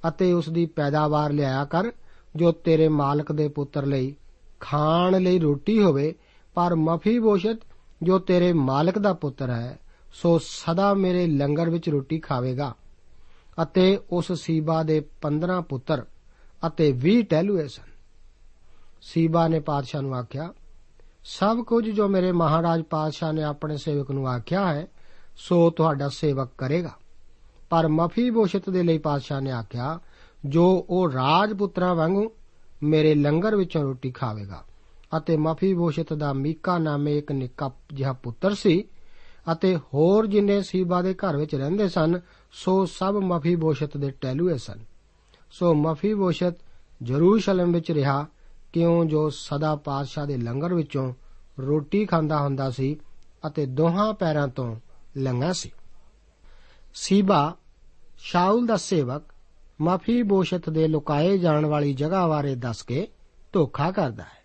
ਅਤੇ 0.08 0.32
ਉਸ 0.32 0.48
ਦੀ 0.48 0.66
ਪੈਦਾਵਾਰ 0.66 1.32
ਲਿਆਇਆ 1.32 1.64
ਕਰ, 1.64 1.92
ਜੋ 2.36 2.52
ਤੇਰੇ 2.52 2.88
ਮਾਲਕ 2.88 3.32
ਦੇ 3.32 3.48
ਪੁੱਤਰ 3.48 3.86
ਲਈ 3.86 4.14
ਖਾਣ 4.60 5.22
ਲਈ 5.22 5.38
ਰੋਟੀ 5.38 5.82
ਹੋਵੇ, 5.82 6.14
ਪਰ 6.54 6.74
ਮਫੀਬੋਸ਼ਤ 6.74 7.58
ਜੋ 8.02 8.18
ਤੇਰੇ 8.18 8.52
ਮਾਲਕ 8.52 8.98
ਦਾ 8.98 9.12
ਪੁੱਤਰ 9.12 9.50
ਹੈ 9.50 9.78
ਸੋ 10.12 10.38
ਸਦਾ 10.38 10.94
ਮੇਰੇ 10.94 11.26
ਲੰਗਰ 11.26 11.70
ਵਿੱਚ 11.70 11.88
ਰੋਟੀ 11.88 12.18
ਖਾਵੇਗਾ 12.18 12.74
ਅਤੇ 13.62 14.00
ਉਸ 14.10 14.32
ਸੀਬਾ 14.32 14.82
ਦੇ 14.82 15.08
15 15.22 15.60
ਪੁੱਤਰ 15.60 16.06
ਅਤੇ 16.66 16.92
20 16.92 17.22
ਟਹਿਲੂਏ 17.22 17.68
ਸਨ। 17.68 17.92
ਸੀਬਾ 19.02 19.48
ਨੇ 19.48 19.60
ਪਾਦਸ਼ਾਹ 19.60 20.02
ਨੂੰ 20.02 20.14
ਆਖਿਆ, 20.14 20.54
ਸਭ 21.24 21.58
ਕੁਝ 21.58 21.90
ਜੋ 21.90 22.08
ਮੇਰੇ 22.08 22.32
ਮਹਾਰਾਜ 22.32 22.82
ਪਾਦਸ਼ਾਹ 22.82 23.32
ਨੇ 23.32 23.42
ਆਪਣੇ 23.42 23.76
ਸੇਵਕ 23.76 24.10
ਨੂੰ 24.10 24.28
ਆਖਿਆ 24.28 24.74
ਹੈ, 24.74 24.86
ਸੋ 25.36 25.70
ਤੁਹਾਡਾ 25.70 26.08
ਸੇਵਕ 26.08 26.50
ਕਰੇਗਾ। 26.58 26.92
ਪਰ 27.70 27.88
ਮਫੀਬੋਸ਼ਤ 27.88 28.70
ਦੇ 28.70 28.82
ਲਈ 28.82 28.98
ਪਾਦਸ਼ਾਹ 28.98 29.40
ਨੇ 29.40 29.50
ਆਖਿਆ, 29.50 30.00
ਜੋ 30.46 30.86
ਉਹ 30.90 31.10
ਰਾਜਪੁੱਤਰਾਂ 31.10 31.94
ਵਾਂਗੂ 31.94 32.30
ਮੇਰੇ 32.82 33.14
ਲੰਗਰ 33.14 33.56
ਵਿੱਚੋਂ 33.56 33.82
ਰੋਟੀ 33.82 34.10
ਖਾਵੇਗਾ 34.10 34.64
ਅਤੇ 35.16 35.36
ਮਫੀਬੋਸ਼ਤ 35.36 36.12
ਦਾ 36.12 36.32
ਮੀਕਾ 36.32 36.78
ਨਾਮੇ 36.78 37.18
ਇੱਕ 37.18 37.32
ਨਿੱਕਾ 37.32 37.70
ਜਿਹਾ 37.92 38.12
ਪੁੱਤਰ 38.12 38.54
ਸੀ 38.54 38.84
ਅਤੇ 39.52 39.76
ਹੋਰ 39.76 40.26
ਜਿੰਨੇ 40.26 40.62
ਸੀਬਾ 40.62 41.02
ਦੇ 41.02 41.14
ਘਰ 41.14 41.36
ਵਿੱਚ 41.36 41.54
ਰਹਿੰਦੇ 41.54 41.88
ਸਨ, 41.88 42.20
ਸੋ 42.52 42.84
ਸਭ 42.84 43.14
ਮਫੀਬੋਸ਼ਤ 43.14 43.96
ਦੇ 43.96 44.10
ਟਹਿਲੂਏ 44.10 44.56
ਸਨ। 44.56 44.78
ਸੋ 45.50 45.74
ਮਫੀਬੋਸ਼ਤ 45.74 46.54
ਜਰੂਸ਼ਲਮ 47.02 47.72
ਵਿੱਚ 47.72 47.90
ਰਿਹਾ, 47.90 48.26
ਕਿਉਂ 48.72 49.04
ਜੋ 49.04 49.30
ਸਦਾ 49.30 49.76
ਪਾਤਸ਼ਾਹ 49.76 50.26
ਦੇ 50.26 50.36
ਲੰਗਰ 50.36 50.74
ਵਿੱਚੋਂ 50.74 51.14
ਰੋਟੀ 51.60 52.06
ਖਾਂਦਾ 52.06 52.40
ਹੁੰਦਾ 52.40 52.70
ਸੀ 52.70 52.96
ਅਤੇ 53.46 53.66
ਦੋਹਾਂ 53.66 54.14
ਪੈਰਾਂ 54.14 54.48
ਤੋਂ 54.48 54.76
ਲੰਘਾ 55.16 55.52
ਸੀ। 55.52 55.70
ਸੀਬਾ 56.94 57.56
ਸ਼ਾਉਲ 58.18 58.66
ਦਾ 58.66 58.76
ਸੇਵਕ 58.76 59.22
ਮਫੀਬੋਸ਼ਤ 59.80 60.70
ਦੇ 60.70 60.88
ਲੁਕਾਏ 60.88 61.38
ਜਾਣ 61.38 61.66
ਵਾਲੀ 61.66 61.94
ਜਗ੍ਹਾ 61.94 62.28
ਬਾਰੇ 62.28 62.54
ਦੱਸ 62.54 62.82
ਕੇ 62.82 63.08
ਧੋਖਾ 63.52 63.90
ਕਰਦਾ 63.90 64.22
ਹੈ 64.22 64.42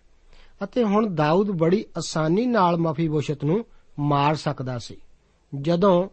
ਅਤੇ 0.64 0.84
ਹੁਣ 0.84 1.14
ਦਾਊਦ 1.14 1.50
ਬੜੀ 1.50 1.84
ਆਸਾਨੀ 1.98 2.46
ਨਾਲ 2.46 2.76
ਮਫੀਬੋਸ਼ਤ 2.76 3.44
ਨੂੰ 3.44 3.64
ਮਾਰ 3.98 4.34
ਸਕਦਾ 4.34 4.78
ਸੀ। 4.78 4.96
ਜਦੋਂ 5.60 6.08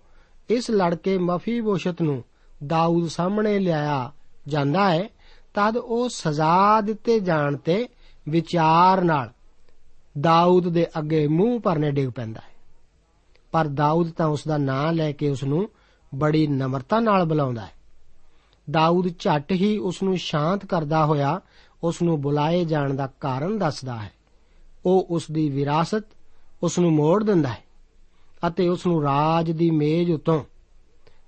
ਇਸ 0.49 0.71
ਲੜਕੇ 0.71 1.17
ਮਫੀਬੋਸ਼ਤ 1.17 2.01
ਨੂੰ 2.01 2.23
ਦਾਊਦ 2.67 3.07
ਸਾਹਮਣੇ 3.07 3.59
ਲਿਆਇਆ 3.59 4.11
ਜਾਂਦਾ 4.47 4.91
ਹੈ, 4.91 5.09
ਤਦ 5.53 5.77
ਉਹ 5.77 6.09
ਸਜ਼ਾ 6.09 6.81
ਦਿੱਤੇ 6.81 7.19
ਜਾਣ 7.19 7.57
ਤੇ 7.57 7.89
ਵਿਚਾਰ 8.29 9.01
ਨਾਲ 9.01 9.29
ਦਾਊਦ 10.21 10.69
ਦੇ 10.69 10.87
ਅੱਗੇ 10.99 11.27
ਮੂੰਹ 11.27 11.59
ਭਰਨੇ 11.59 11.91
ਡਿੱਗ 11.91 12.09
ਪੈਂਦਾ 12.09 12.39
ਹੈ। 12.39 12.55
ਪਰ 13.51 13.67
ਦਾਊਦ 13.67 14.11
ਤਾਂ 14.11 14.27
ਉਸ 14.27 14.47
ਦਾ 14.47 14.57
ਨਾਂ 14.57 14.93
ਲੈ 14.93 15.11
ਕੇ 15.11 15.29
ਉਸ 15.29 15.43
ਨੂੰ 15.43 15.69
ਬੜੀ 16.15 16.47
ਨਮਰਤਾ 16.47 16.99
ਨਾਲ 16.99 17.25
ਬੁਲਾਉਂਦਾ 17.25 17.61
ਹੈ। 17.61 17.71
ਦਾਊਦ 18.71 19.07
ਝੱਟ 19.19 19.51
ਹੀ 19.51 19.77
ਉਸ 19.77 20.03
ਨੂੰ 20.03 20.17
ਸ਼ਾਂਤ 20.17 20.65
ਕਰਦਾ 20.65 21.05
ਹੋਇਆ 21.05 21.41
ਉਸ 21.83 22.01
ਨੂੰ 22.01 22.21
ਬੁਲਾਏ 22.21 22.65
ਜਾਣ 22.65 22.93
ਦਾ 22.93 23.07
ਕਾਰਨ 23.07 23.57
ਦੱਸਦਾ 23.57 23.97
ਹੈ। 23.97 24.11
ਉਹ 24.85 25.07
ਉਸ 25.09 25.31
ਦੀ 25.31 25.49
ਵਿਰਾਸਤ 25.49 26.03
ਉਸ 26.63 26.79
ਨੂੰ 26.79 26.91
ਮੋੜ 26.91 27.23
ਦਿੰਦਾ 27.23 27.49
ਹੈ। 27.49 27.64
ਅਤੇ 28.47 28.67
ਉਸ 28.67 28.87
ਨੂੰ 28.87 29.03
ਰਾਜ 29.03 29.51
ਦੀ 29.51 29.71
ਮੇਜ਼ 29.71 30.11
ਉਤੋਂ 30.11 30.43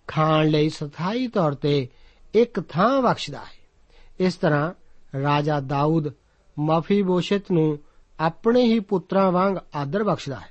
ਖਾਣ 0.07 0.47
ਲਈ 0.47 0.69
ਸਥਾਈ 0.69 1.27
ਤੌਰ 1.27 1.55
ਤੇ 1.55 1.87
ਇੱਕ 2.33 2.61
ਥਾਂ 2.61 3.01
ਬਖਸ਼ਦਾ 3.01 3.39
ਹੈ। 3.39 3.57
ਇਸ 4.19 4.35
ਤਰ੍ਹਾਂ 4.35 4.73
ਰਾਜਾ 5.21 5.59
ਦਾਊਦ 5.59 6.13
ਮਫੀਬੋਸ਼ਤ 6.59 7.51
ਨੂੰ 7.51 7.79
ਆਪਣੇ 8.19 8.63
ਹੀ 8.63 8.79
ਪੁੱਤਰਾਂ 8.79 9.31
ਵਾਂਗ 9.31 9.57
ਆਦਰ 9.75 10.03
ਬਖਸ਼ਦਾ 10.03 10.35
ਹੈ। 10.35 10.49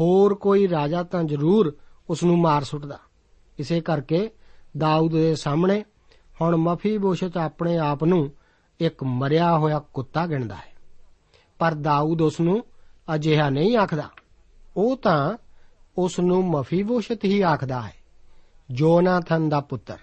ਹੋਰ 0.00 0.34
ਕੋਈ 0.34 0.68
ਰਾਜਾ 0.68 1.02
ਤਾਂ 1.02 1.24
ਜ਼ਰੂਰ 1.24 1.76
ਉਸ 2.10 2.24
ਨੂੰ 2.24 2.38
ਮਾਰ 2.38 2.64
ਸੁੱਟਦਾ। 2.64 2.98
ਇਸੇ 3.58 3.80
ਕਰਕੇ 3.80 4.30
ਦਾਊਦ 4.78 5.12
ਦੇ 5.12 5.34
ਸਾਹਮਣੇ 5.34 5.84
ਹੁਣ 6.40 6.56
ਮਫੀਬੋਸ਼ਤ 6.56 7.36
ਆਪਣੇ 7.36 7.78
ਆਪ 7.78 8.04
ਨੂੰ 8.04 8.32
ਇੱਕ 8.80 9.04
ਮਰਿਆ 9.04 9.58
ਹੋਇਆ 9.58 9.78
ਕੁੱਤਾ 9.78 10.26
ਗਿਣਦਾ 10.26 10.54
ਹੈ। 10.54 10.72
ਪਰ 11.58 11.74
ਦਾਊਦ 11.74 12.22
ਉਸ 12.22 12.40
ਨੂੰ 12.40 12.64
ਅਜਿਹਾ 13.14 13.50
ਨਹੀਂ 13.50 13.76
ਆਖਦਾ। 13.76 14.10
ਉਹ 14.76 14.96
ਤਾਂ 14.96 15.38
ਉਸ 15.98 16.20
ਨੂੰ 16.20 16.50
ਮਫੀਬੋਸ਼ਤ 16.50 17.24
ਹੀ 17.24 17.40
ਆਖਦਾ 17.40 17.82
ਹੈ। 17.82 17.92
ਜੋਨਾਥਨ 18.70 19.48
ਦਾ 19.48 19.60
ਪੁੱਤਰ। 19.60 19.98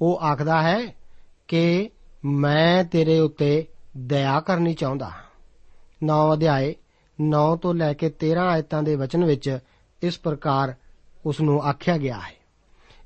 ਉਹ 0.00 0.20
ਆਖਦਾ 0.20 0.62
ਹੈ 0.62 0.94
ਕਿ 1.48 1.90
ਮੈਂ 2.24 2.84
ਤੇਰੇ 2.84 3.18
ਉੱਤੇ 3.18 3.66
ਦਇਆ 3.96 4.40
ਕਰਨੀ 4.40 4.74
ਚਾਹੁੰਦਾ 4.74 5.08
ਹਾਂ। 5.08 5.22
9 6.02 6.32
ਅਧਿਆਏ 6.32 6.74
9 7.20 7.56
ਤੋਂ 7.56 7.74
ਲੈ 7.74 7.92
ਕੇ 7.92 8.10
13 8.10 8.40
ਆਇਤਾਂ 8.40 8.82
ਦੇ 8.82 8.96
ਵਚਨ 8.96 9.24
ਵਿੱਚ 9.24 9.58
ਇਸ 10.02 10.18
ਪ੍ਰਕਾਰ 10.18 10.74
ਉਸ 11.26 11.40
ਨੂੰ 11.40 11.62
ਆਖਿਆ 11.62 11.98
ਗਿਆ 11.98 12.18
ਹੈ। 12.18 12.38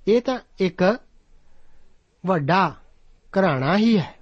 ਇਹ 0.09 0.23
ਤਾਂ 0.23 0.39
ਇੱਕ 0.59 0.99
ਵੱਡਾ 2.27 2.75
ਘਰਾਣਾ 3.39 3.79
ਹੀ 3.79 3.99
ਹੈ। 3.99 4.15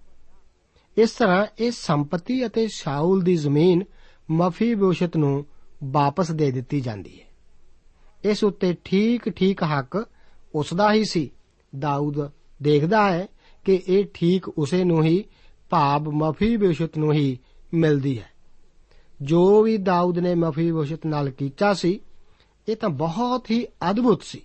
ਇਸ 0.99 1.11
ਤਰ੍ਹਾਂ 1.11 1.47
ਇਹ 1.59 1.71
ਸੰਪਤੀ 1.71 2.47
ਅਤੇ 2.47 2.69
ਸ਼ਾਉਲ 2.69 3.23
ਦੀ 3.23 3.37
ਜ਼ਮੀਨ 3.37 3.85
ਮਫੀਬੋਸ਼ਤ 4.31 5.17
ਨੂੰ 5.17 5.47
ਵਾਪਸ 5.85 6.31
ਦੇ 6.31 6.51
ਦਿੱਤੀ 6.51 6.81
ਜਾਂਦੀ 6.81 7.21
ਹੈ। 7.21 7.30
ਇਸ 8.25 8.45
ਉੱਤੇ 8.45 8.77
ਠੀਕ 8.85 9.29
ਠੀਕ 9.29 9.63
ਹੱਕ 9.63 10.07
ਉਸ 10.55 10.75
ਦਾ 10.75 10.93
ਹੀ 10.93 11.05
ਸੀ। 11.05 11.31
ਦਾਊਦ 11.79 12.31
ਦੇਖਦਾ 12.63 13.13
ਹੈ 13.13 13.27
ਕਿ 13.65 13.83
ਇਹ 13.89 14.05
ਠੀਕ 14.15 14.49
ਉਸੇ 14.49 14.85
ਨੂੰ 14.85 15.05
ਹੀ, 15.05 15.25
ਭਾਵ 15.71 16.11
ਮਫੀਬੋਸ਼ਤ 16.11 16.99
ਨੂੰ 16.99 17.13
ਹੀ 17.13 17.39
ਮਿਲਦੀ 17.75 18.19
ਹੈ। 18.19 18.31
ਜੋ 19.23 19.63
ਵੀ 19.63 19.77
ਦਾਊਦ 19.77 20.19
ਨੇ 20.19 20.35
ਮਫੀਬੋਸ਼ਤ 20.35 21.07
ਨਾਲ 21.07 21.31
ਕੀਤਾ 21.31 21.75
ਸੀ, 21.75 22.01
ਇਹ 22.69 22.77
ਤਾਂ 22.77 22.89
ਬਹੁਤ 22.89 23.51
ਹੀ 23.51 23.67
ਅਦਭੁਤ 23.91 24.23
ਸੀ। 24.23 24.43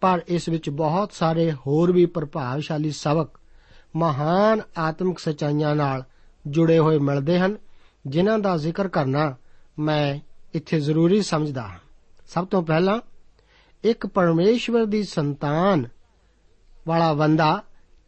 ਪਰ 0.00 0.22
ਇਸ 0.28 0.48
ਵਿੱਚ 0.48 0.70
ਬਹੁਤ 0.70 1.12
ਸਾਰੇ 1.12 1.52
ਹੋਰ 1.52 1.92
ਵੀ 1.92 2.06
ਪ੍ਰਭਾਵਸ਼ਾਲੀ 2.06 2.90
ਸਬਕ 2.90 3.28
ਮਹਾਨ 3.96 4.60
ਆਤਮਿਕ 4.78 5.18
ਸਚਾਈਆਂ 5.18 5.76
ਨਾਲ 5.76 6.04
ਜੁੜੇ 6.46 6.78
ਹੋਏ 6.78 6.98
ਮਿਲਦੇ 6.98 7.38
ਹਨ, 7.38 7.56
ਜਿਨ੍ਹਾਂ 8.06 8.38
ਦਾ 8.38 8.56
ਜ਼ਿਕਰ 8.56 8.88
ਕਰਨਾ 8.88 9.34
ਮੈਂ 9.78 10.18
ਇੱਥੇ 10.54 10.80
ਜ਼ਰੂਰੀ 10.80 11.22
ਸਮਝਦਾ 11.22 11.62
ਹਾਂ। 11.62 11.78
ਸਭ 12.26 12.46
ਤੋਂ 12.46 12.62
ਪਹਿਲਾਂ 12.62 13.00
ਇੱਕ 13.84 14.06
ਪਰਮੇਸ਼ਵਰ 14.06 14.84
ਦੀ 14.84 15.02
ਸੰਤਾਨ 15.02 15.88
ਵਾਲਾ 16.88 17.12
ਬੰਦਾ 17.12 17.62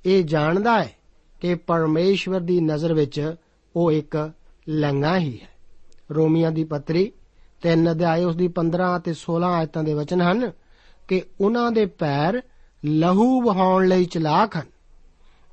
ਇਹ 0.07 0.25
ਜਾਣਦਾ 0.25 0.85
ਹੈ 0.85 0.93
ਕਿ 1.41 1.55
ਪਰਮੇਸ਼ਵਰ 1.55 2.41
ਦੀ 2.41 2.61
ਨਜ਼ਰ 2.61 2.95
ਵਿੱਚ 2.95 3.35
ਉਹ 3.77 3.93
ਇੱਕ 3.93 4.33
ਲੰਗਾ 4.69 5.19
ਹੀ 5.19 5.41
ਹੈ। 5.43 5.49
ਰੋਮੀਆਂ 6.11 6.53
ਦੀ 6.53 6.65
ਪੱਤਰੀ 6.65 7.13
3 7.63 7.91
ਅਧਿਆਏ 7.91 8.25
ਉਸ 8.25 8.37
ਦੀ 8.37 8.49
15 8.49 8.97
ਅਤੇ 8.97 9.15
16 9.15 9.47
ਆਇਤਾਂ 9.47 9.85
ਦੇ 9.85 9.95
ਵਚਨ 9.95 10.21
ਹਨ 10.21 10.53
ਕਿ 11.09 11.23
ਉਹਨਾਂ 11.41 11.73
ਦੇ 11.73 11.87
ਪੈਰ 11.87 12.43
ਲਹੂ 12.85 13.43
ਵਹਾਉਣ 13.43 13.89
ਲਈ 13.89 14.05
ਚਲਾਕ 14.05 14.57
ਹਨ। 14.57 14.67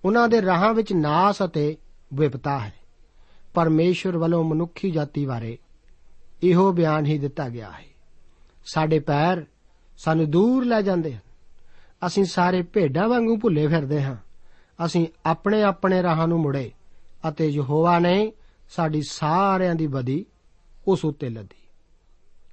ਉਹਨਾਂ 0.05 0.29
ਦੇ 0.29 0.41
ਰਾਹਾਂ 0.41 0.73
ਵਿੱਚ 0.73 0.93
ਨਾਸ 0.93 1.35
ਅਤੇ 1.45 1.77
ਵਿਪਤਾ 2.13 2.59
ਹੈ। 2.59 2.73
ਪਰਮੇਸ਼ਵਰ 3.53 4.17
ਵੱਲੋਂ 4.17 4.43
ਮਨੁੱਖੀ 4.43 4.91
ਜਾਤੀ 4.91 5.25
ਬਾਰੇ 5.25 5.57
ਇਹੋ 6.43 6.71
ਬਿਆਨ 6.71 7.05
ਹੀ 7.05 7.17
ਦਿੱਤਾ 7.17 7.49
ਗਿਆ 7.49 7.71
ਹੈ। 7.71 7.94
ਸਾਡੇ 8.65 8.99
ਪੈਰ 8.99 9.45
ਸਾਨੂੰ 9.97 10.31
ਦੂਰ 10.31 10.65
ਲੈ 10.65 10.81
ਜਾਂਦੇ 10.81 11.13
ਹਨ। 11.13 11.19
ਅਸੀਂ 12.07 12.25
ਸਾਰੇ 12.25 12.61
ਭੇਡਾਂ 12.61 13.09
ਵਾਂਗੂ 13.09 13.37
ਭੁੱਲੇ 13.37 13.67
ਫਿਰਦੇ 13.67 14.03
ਹਾਂ। 14.03 14.15
ਅਸੀਂ 14.85 15.07
ਆਪਣੇ 15.25 15.63
ਆਪਣੇ 15.63 16.03
ਰਾਹਾਂ 16.03 16.27
ਨੂੰ 16.27 16.39
ਮੁੜੇ 16.39 16.71
ਅਤੇ 17.29 17.47
ਯਹੋਵਾ 17.47 17.99
ਨੇ 17.99 18.33
ਸਾਡੀ 18.69 19.01
ਸਾਰਿਆਂ 19.09 19.75
ਦੀ 19.75 19.87
ਬਦੀ 19.87 20.25
ਉਸ 20.87 21.05
ਉੱਤੇ 21.05 21.29
ਲੱਦੀ। 21.29 21.67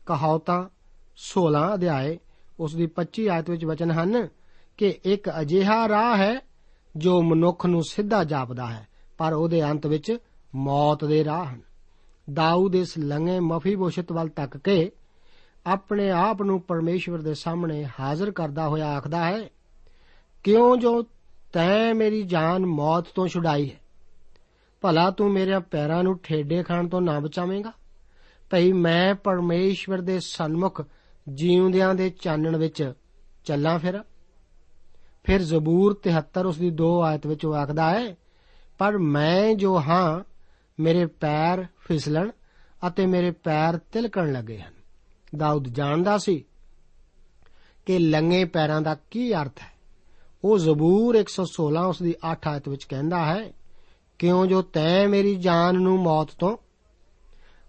ਕਹਾਵਤਾਂ 0.07 0.69
16 1.17 1.75
ਅਧਿਆਏ 1.75 2.19
ਉਸ 2.61 2.75
ਦੀ 2.75 2.87
25 2.87 3.29
ਆਇਤ 3.29 3.51
ਵਿੱਚ 3.51 3.65
ਵਚਨ 3.65 3.91
ਹਨ 3.91 4.29
ਕਿ 4.77 4.99
ਇੱਕ 5.05 5.31
ਅਜਿਹਾ 5.41 5.89
ਰਾਹ 5.89 6.17
ਹੈ 6.17 6.41
ਜੋ 6.97 7.23
ਮਨੁੱਖ 7.23 7.67
ਨੂੰ 7.67 7.85
ਸਿੱਧਾ 7.85 8.25
ਜਾਪਦਾ 8.25 8.67
ਹੈ, 8.67 8.89
ਪਰ 9.19 9.33
ਉਹਦੇ 9.33 9.63
ਅੰਤ 9.63 9.87
ਵਿੱਚ 9.87 10.17
ਮੌਤ 10.55 11.05
ਦੇ 11.05 11.25
ਰਾਹ 11.25 11.45
ਹਨ। 11.45 11.61
ਦਾਊਦ 12.33 12.75
ਇਸ 12.75 12.99
ਲੰਗੇ 12.99 13.41
ਮਫੀਬੋਸ਼ਤ 13.41 14.13
ਵੱਲ 14.13 14.29
ਤੱਕ 14.29 14.57
ਕੇ 14.57 14.93
ਆਪਣੇ 15.67 16.11
ਆਪ 16.11 16.43
ਨੂੰ 16.43 16.61
ਪਰਮੇਸ਼ਵਰ 16.61 17.19
ਦੇ 17.19 17.35
ਸਾਹਮਣੇ 17.35 17.87
ਹਾਜ਼ਰ 18.01 18.31
ਕਰਦਾ 18.31 18.69
ਹੋਇਆ 18.69 18.87
ਆਖਦਾ 18.87 19.25
ਹੈ, 19.25 19.51
ਕਿਉਂ 20.45 20.77
ਜੋ 20.77 21.03
ਤੈਂ 21.53 21.95
ਮੇਰੀ 21.95 22.23
ਜਾਨ 22.23 22.67
ਮੌਤ 22.67 23.07
ਤੋਂ 23.15 23.29
ਛੁਡਾਈ 23.29 23.71
ਹੈ? 23.71 23.77
ਭਲਾ 24.81 25.11
ਤੂੰ 25.11 25.33
ਮੇਰੇ 25.33 25.59
ਪੈਰਾਂ 25.59 26.03
ਨੂੰ 26.03 26.19
ਠੇਡੇ 26.19 26.63
ਖਾਣ 26.63 26.89
ਤੋਂ 26.89 27.01
ਨਾ 27.01 27.21
ਬਚਾਵੇਂਗਾ? 27.21 27.73
ਭਈ 28.51 28.73
ਮੈਂ 28.73 29.15
ਪਰਮੇਸ਼ਵਰ 29.15 30.01
ਦੇ 30.01 30.21
ਸਨਮੁਖ 30.21 30.83
ਜੀਉਂਦਿਆਂ 31.35 31.95
ਦੇ 31.95 32.11
ਚਾਨਣ 32.11 32.57
ਵਿੱਚ 32.57 32.93
ਚੱਲਾਂ 33.45 33.79
ਫਿਰ? 33.79 34.03
ਫਿਰ 35.25 35.43
ਜ਼ਬੂਰ 35.43 35.95
73 35.95 36.47
ਉਸ 36.47 36.59
ਦੀ 36.59 36.71
2 36.71 37.01
ਆਇਤ 37.05 37.27
ਵਿੱਚ 37.27 37.47
ਉਹ 37.47 37.55
ਆਖਦਾ 37.55 37.91
ਹੈ, 37.91 38.17
ਪਰ 38.79 38.99
ਮੈਂ 38.99 39.55
ਜੋ 39.55 39.81
ਹਾਂ, 39.81 40.21
ਮੇਰੇ 40.81 41.07
ਪੈਰ 41.07 41.67
ਫਿਸਲਣ 41.79 42.31
ਅਤੇ 42.87 43.07
ਮੇਰੇ 43.07 43.31
ਪੈਰ 43.31 43.79
ਤਿਲਕਣ 43.79 44.33
ਲੱਗੇ 44.33 44.59
ਹਨ। 44.59 44.82
ਦਾਊਦ 45.37 45.69
ਜਾਣਦਾ 45.69 46.19
ਸੀ 46.19 46.45
ਕਿ 47.87 47.99
ਲੰਗੇ 47.99 48.45
ਪੈਰਾਂ 48.45 48.83
ਦਾ 48.83 48.97
ਕੀ 49.11 49.35
ਅਰਥ 49.35 49.61
ਹੈ। 49.61 49.73
ਉਹ 50.45 50.59
ਜ਼ਬੂਰ 50.59 51.17
116 51.17 51.87
ਉਸ 51.87 52.03
ਦੀ 52.03 52.15
8 52.33 52.49
ਆਇਤ 52.49 52.69
ਵਿੱਚ 52.69 52.85
ਕਹਿੰਦਾ 52.85 53.25
ਹੈ, 53.25 53.53
ਕਿਉਂ 54.19 54.47
ਜੋ 54.47 54.63
ਤੈਂ 54.63 55.09
ਮੇਰੀ 55.09 55.35
ਜਾਨ 55.35 55.75
ਨੂੰ 55.75 55.99
ਮੌਤ 55.99 56.29
ਤੋਂ, 56.39 56.57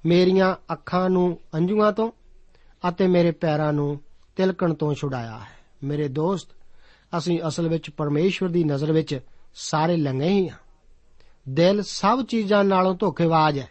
ਮੇਰੀਆਂ 0.06 0.56
ਅੱਖਾਂ 0.74 1.10
ਨੂੰ 1.10 1.40
ਅੰਜੂਆਂ 1.54 1.92
ਤੋਂ 1.92 2.12
ਅਤੇ 2.90 3.08
ਮੇਰੇ 3.08 3.32
ਪੈਰਾਂ 3.32 3.74
ਨੂੰ 3.74 4.00
ਤਿਲਕਣ 4.36 4.74
ਤੋਂ 4.74 4.94
ਛੁਡਾਇਆ 4.94 5.38
ਹੈ। 5.38 5.58
ਮੇਰੇ 5.84 6.08
ਦੋਸਤ, 6.08 6.48
ਅਸੀਂ 7.18 7.40
ਅਸਲ 7.48 7.68
ਵਿੱਚ 7.68 7.90
ਪਰਮੇਸ਼ਵਰ 7.90 8.50
ਦੀ 8.50 8.64
ਨਜ਼ਰ 8.64 8.92
ਵਿੱਚ 8.92 9.20
ਸਾਰੇ 9.56 9.98
ਲੰਗੇ 9.98 10.30
ਹੀ 10.30 10.50
ਹਾਂ। 10.50 10.58
ਦਿਲ 11.50 11.84
ਸਭ 11.84 12.26
ਚੀਜ਼ਾਂ 12.26 12.64
ਨਾਲੋਂ 12.64 12.96
ਧੋਖੇਬਾਜ਼ 12.96 13.60
ਹੈ। 13.60 13.70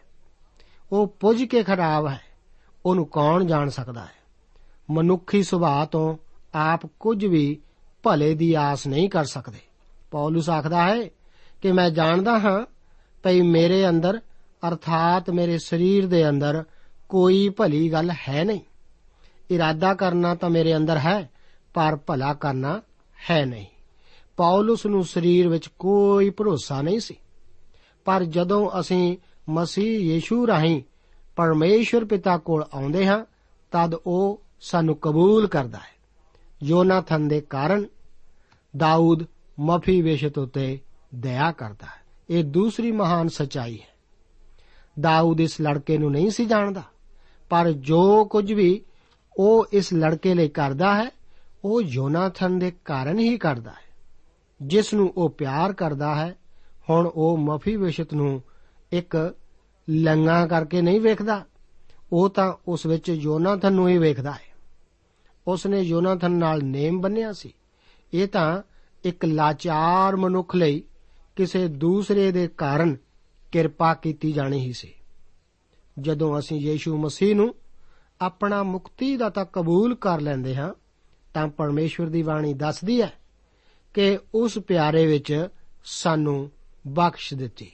ਉਹ 0.92 1.06
ਪੁੱਜ 1.06 1.44
ਕੇ 1.44 1.62
ਖਰਾਬ 1.62 2.08
ਹੈ। 2.08 2.20
ਉਹਨੂੰ 2.86 3.06
ਕੌਣ 3.06 3.44
ਜਾਣ 3.44 3.68
ਸਕਦਾ 3.68 4.00
ਹੈ? 4.00 4.22
ਮਨੁੱਖੀ 4.90 5.42
ਸੁਭਾਅ 5.42 5.86
ਤੋਂ 5.86 6.16
ਆਪ 6.54 6.86
ਕੁਝ 6.86 7.26
ਵੀ 7.26 7.60
ਭਲੇ 8.02 8.34
ਦੀ 8.34 8.54
ਆਸ 8.54 8.86
ਨਹੀਂ 8.86 9.10
ਕਰ 9.10 9.24
ਸਕਦੇ। 9.24 9.58
ਪੌਲਸ 10.10 10.50
ਆਖਦਾ 10.50 10.82
ਹੈ 10.82 11.04
ਕਿ 11.62 11.72
ਮੈਂ 11.72 11.90
ਜਾਣਦਾ 11.90 12.38
ਹਾਂ 12.38 12.66
ਭਈ 13.22 13.40
ਮੇਰੇ 13.40 13.88
ਅੰਦਰ, 13.88 14.20
ਅਰਥਾਤ 14.68 15.30
ਮੇਰੇ 15.30 15.58
ਸਰੀਰ 15.58 16.06
ਦੇ 16.06 16.28
ਅੰਦਰ 16.28 16.64
ਕੋਈ 17.08 17.48
ਭਲੀ 17.48 17.92
ਗੱਲ 17.92 18.10
ਹੈ 18.28 18.44
ਨਹੀਂ। 18.44 18.60
ਇਰਾਦਾ 19.50 19.94
ਕਰਨਾ 19.94 20.34
ਤਾਂ 20.34 20.50
ਮੇਰੇ 20.50 20.76
ਅੰਦਰ 20.76 20.98
ਹੈ, 20.98 21.30
ਪਰ 21.74 21.96
ਭਲਾ 21.96 22.34
ਕਰਨਾ 22.34 22.82
ਹੈ 23.30 23.44
ਨਹੀਂ। 23.44 23.66
ਪੌਲਸ 24.36 24.86
ਨੂੰ 24.86 25.04
ਸਰੀਰ 25.04 25.48
ਵਿੱਚ 25.48 25.68
ਕੋਈ 25.78 26.30
ਭਰੋਸਾ 26.30 26.82
ਨਹੀਂ 26.82 27.00
ਸੀ। 27.00 27.16
ਪਰ 28.04 28.24
ਜਦੋਂ 28.24 28.70
ਅਸੀਂ 28.80 29.16
ਮਸੀਹ 29.48 29.98
ਯੀਸ਼ੂ 29.98 30.46
ਰਾਹੀਂ 30.46 30.82
ਪਰਮੇਸ਼ਵਰ 31.36 32.04
ਪਿਤਾ 32.04 32.38
ਕੋਲ 32.38 32.64
ਆਉਂਦੇ 32.74 33.06
ਹਾਂ, 33.06 33.24
ਤਦ 33.72 33.94
ਉਹ 33.94 34.42
ਸਾਨੂੰ 34.60 34.96
ਕਬੂਲ 34.96 35.46
ਕਰਦਾ 35.46 35.78
ਹੈ। 35.78 35.92
ਯੋਨਾਥਨ 36.62 37.28
ਦੇ 37.28 37.40
ਕਾਰਨ 37.40 37.86
ਦਾਊਦ 38.76 39.24
ਮਫੀ 39.60 40.02
ਵੇਸ਼ਤ 40.02 40.38
ਉਤੇ 40.38 40.80
ਦਇਆ 41.14 41.52
ਕਰਦਾ 41.52 41.86
ਹੈ। 41.86 42.02
ਇਹ 42.30 42.44
ਦੂਸਰੀ 42.44 42.92
ਮਹਾਨ 42.92 43.28
ਸਚਾਈ 43.28 43.78
ਹੈ। 43.80 43.92
ਦਾਊਦ 45.00 45.40
ਇਸ 45.40 45.60
ਲੜਕੇ 45.60 45.98
ਨੂੰ 45.98 46.10
ਨਹੀਂ 46.10 46.30
ਸੀ 46.30 46.44
ਜਾਣਦਾ, 46.44 46.82
ਪਰ 47.50 47.72
ਜੋ 47.72 48.24
ਕੁਝ 48.24 48.52
ਵੀ 48.52 48.84
ਉਹ 49.36 49.66
ਇਸ 49.72 49.94
ਲੜਕੇ 49.94 50.34
ਲਈ 50.34 50.48
ਕਰਦਾ 50.48 50.94
ਹੈ, 50.94 51.10
ਉਹ 51.64 51.82
ਯੋਨਾਥਨ 51.82 52.58
ਦੇ 52.58 52.72
ਕਾਰਨ 52.84 53.18
ਹੀ 53.18 53.38
ਕਰਦਾ 53.38 53.70
ਹੈ। 53.70 53.92
ਜਿਸ 54.62 54.94
ਨੂੰ 54.94 55.12
ਉਹ 55.16 55.30
ਪਿਆਰ 55.30 55.72
ਕਰਦਾ 55.72 56.14
ਹੈ, 56.14 56.36
ਹੁਣ 56.90 57.10
ਉਹ 57.14 57.38
ਮਫੀ 57.38 57.76
ਵੇਸ਼ਤ 57.76 58.14
ਨੂੰ 58.14 58.42
ਇੱਕ 58.92 59.34
ਲੰਗਾ 59.92 60.46
ਕਰਕੇ 60.46 60.80
ਨਹੀਂ 60.80 61.00
ਵੇਖਦਾ, 61.00 61.44
ਉਹ 62.12 62.30
ਤਾਂ 62.30 62.54
ਉਸ 62.68 62.86
ਵਿੱਚ 62.86 63.08
ਯੋਨਾਥਨ 63.08 63.72
ਨੂੰ 63.72 63.88
ਹੀ 63.88 63.98
ਵੇਖਦਾ 63.98 64.32
ਹੈ। 64.32 64.52
ਉਸ 65.48 65.66
ਨੇ 65.66 65.80
ਯੋਨਾਥਨ 65.80 66.30
ਨਾਲ 66.30 66.60
ਨੇਮ 66.62 67.00
ਬੰਨਿਆ 67.00 67.32
ਸੀ। 67.32 67.54
ਇਹ 68.14 68.28
ਤਾਂ 68.28 68.62
ਇੱਕ 69.04 69.24
ਲਾਚਾਰ 69.24 70.16
ਮਨੁੱਖ 70.16 70.56
ਲਈ 70.56 70.82
ਕਿਸੇ 71.36 71.68
ਦੂਸਰੇ 71.68 72.32
ਦੇ 72.32 72.48
ਕਾਰਨ 72.48 72.96
ਕਿਰਪਾ 73.52 73.94
ਕੀਤੀ 73.94 74.32
ਜਾਣੀ 74.32 74.60
ਹੀ 74.60 74.72
ਸੀ। 74.72 74.94
ਜਦੋਂ 75.98 76.38
ਅਸੀਂ 76.38 76.56
ਯੀਸ਼ੂ 76.60 76.98
ਮਸੀਹ 76.98 77.36
ਨੂੰ 77.36 77.54
ਆਪਣਾ 78.20 78.62
ਮੁਕਤੀ 78.62 79.16
ਦਾ 79.16 79.30
ਤਾਂ 79.30 79.44
ਕਬੂਲ 79.52 79.94
ਕਰ 79.94 80.20
ਲੈਂਦੇ 80.20 80.56
ਹਾਂ, 80.56 80.74
ਤਾਂ 81.34 81.48
ਪਰਮੇਸ਼ਵਰ 81.48 82.06
ਦੀ 82.06 82.22
ਬਾਣੀ 82.22 82.54
ਦੱਸਦੀ 82.54 83.02
ਹੈ 83.02 83.12
ਕਿ 83.94 84.18
ਉਸ 84.34 84.58
ਪਿਆਰੇ 84.58 85.06
ਵਿੱਚ 85.06 85.48
ਸਾਨੂੰ 85.84 86.50
ਬਖਸ਼ 86.88 87.34
ਦਿੱਤੀ। 87.34 87.72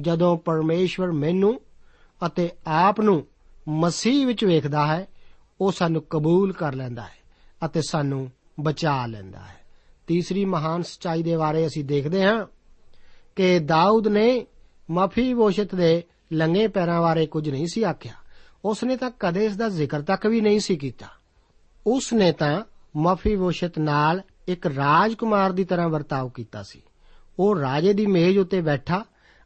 ਜਦੋਂ 0.00 0.36
ਪਰਮੇਸ਼ਵਰ 0.36 1.12
ਮੈਨੂੰ 1.12 1.60
ਅਤੇ 2.26 2.50
ਆਪ 2.66 3.00
ਨੂੰ 3.00 3.26
ਮਸੀਹ 3.68 4.26
ਵਿੱਚ 4.26 4.44
ਵੇਖਦਾ 4.44 4.86
ਹੈ, 4.86 5.06
ਉਹ 5.60 5.72
ਸਾਨੂੰ 5.72 6.02
ਕਬੂਲ 6.10 6.52
ਕਰ 6.52 6.74
ਲੈਂਦਾ 6.74 7.02
ਹੈ 7.02 7.18
ਅਤੇ 7.64 7.80
ਸਾਨੂੰ 7.88 8.30
ਬਚਾ 8.60 9.06
ਲੈਂਦਾ 9.06 9.38
ਹੈ। 9.38 9.58
ਤੀਸਰੀ 10.06 10.44
ਮਹਾਨ 10.44 10.82
ਸਚਾਈ 10.82 11.22
ਦੇ 11.22 11.36
ਬਾਰੇ 11.36 11.66
ਅਸੀਂ 11.66 11.84
ਦੇਖਦੇ 11.84 12.22
ਹਾਂ 12.22 12.46
ਕਿ 13.36 13.58
ਦਾਊਦ 13.58 14.08
ਨੇ 14.08 14.46
ਮਫੀ 14.90 15.32
ਵੋਸ਼ਤ 15.32 15.74
ਦੇ 15.74 16.02
ਲੰਗੇ 16.32 16.68
ਪੈਰਾਂ 16.68 17.02
ਬਾਰੇ 17.02 17.26
ਕੁਝ 17.26 17.50
ਨਹੀਂ 17.50 17.66
ਸੀ 17.66 17.82
ਆਖਿਆ। 17.82 18.12
ਉਸ 18.64 18.84
ਨੇ 18.84 18.96
ਤਾਂ 18.96 19.10
ਕਦੇ 19.20 19.44
ਇਸ 19.44 19.56
ਦਾ 19.56 19.68
ਜ਼ਿਕਰ 19.68 20.02
ਤੱਕ 20.02 20.26
ਵੀ 20.26 20.40
ਨਹੀਂ 20.40 20.60
ਸੀ 20.60 20.76
ਕੀਤਾ। 20.76 21.06
ਉਸ 21.86 22.12
ਨੇ 22.12 22.32
ਤਾਂ 22.32 22.62
ਮਫੀ 22.96 23.34
ਵੋਸ਼ਤ 23.34 23.78
ਨਾਲ 23.78 24.22
ਇੱਕ 24.48 24.66
ਰਾਜਕੁਮਾਰ 24.66 25.52
ਦੀ 25.52 25.64
ਤਰ੍ਹਾਂ 25.64 25.88
ਵਰਤਾਓ 25.88 26.28
ਕੀਤਾ 26.28 26.62
ਸੀ। 26.62 26.82
ਉਹ 27.38 27.56
ਰਾਜੇ 27.56 27.92
ਦੀ 27.92 28.06
ਮੇਜ਼ 28.06 28.38
ਉੱਤੇ 28.38 28.60
ਬੈਠਾ 28.60 29.04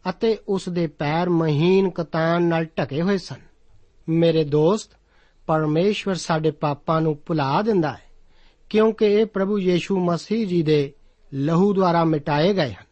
ਅਤੇ 0.08 0.38
ਉਸ 0.48 0.68
ਦੇ 0.68 0.86
ਪੈਰ 0.86 1.28
ਮਹੀਨ 1.28 1.90
ਕਤਾਨ 1.90 2.42
ਨਾਲ 2.42 2.64
ਢਕੇ 2.64 3.02
ਹੋਏ 3.02 3.18
ਸਨ। 3.18 3.40
ਮੇਰੇ 4.08 4.44
ਦੋਸਤ, 4.44 4.90
ਪਰਮੇਸ਼ਵਰ 5.46 6.14
ਸਾਡੇ 6.14 6.50
ਪਾਪਾਂ 6.50 7.00
ਨੂੰ 7.00 7.18
ਭੁਲਾ 7.26 7.62
ਦਿੰਦਾ 7.62 7.92
ਹੈ, 7.92 8.02
ਕਿਉਂਕਿ 8.70 9.06
ਇਹ 9.06 9.26
ਪ੍ਰਭੂ 9.26 9.58
ਯੀਸ਼ੂ 9.58 10.04
ਮਸੀਹ 10.04 10.46
ਜੀ 10.46 10.62
ਦੇ 10.62 10.92
ਲਹੂ 11.34 11.74
ਦੁਆਰਾ 11.74 12.04
ਮਿਟਾਏ 12.04 12.54
ਗਏ 12.54 12.72
ਹਨ। 12.72 12.84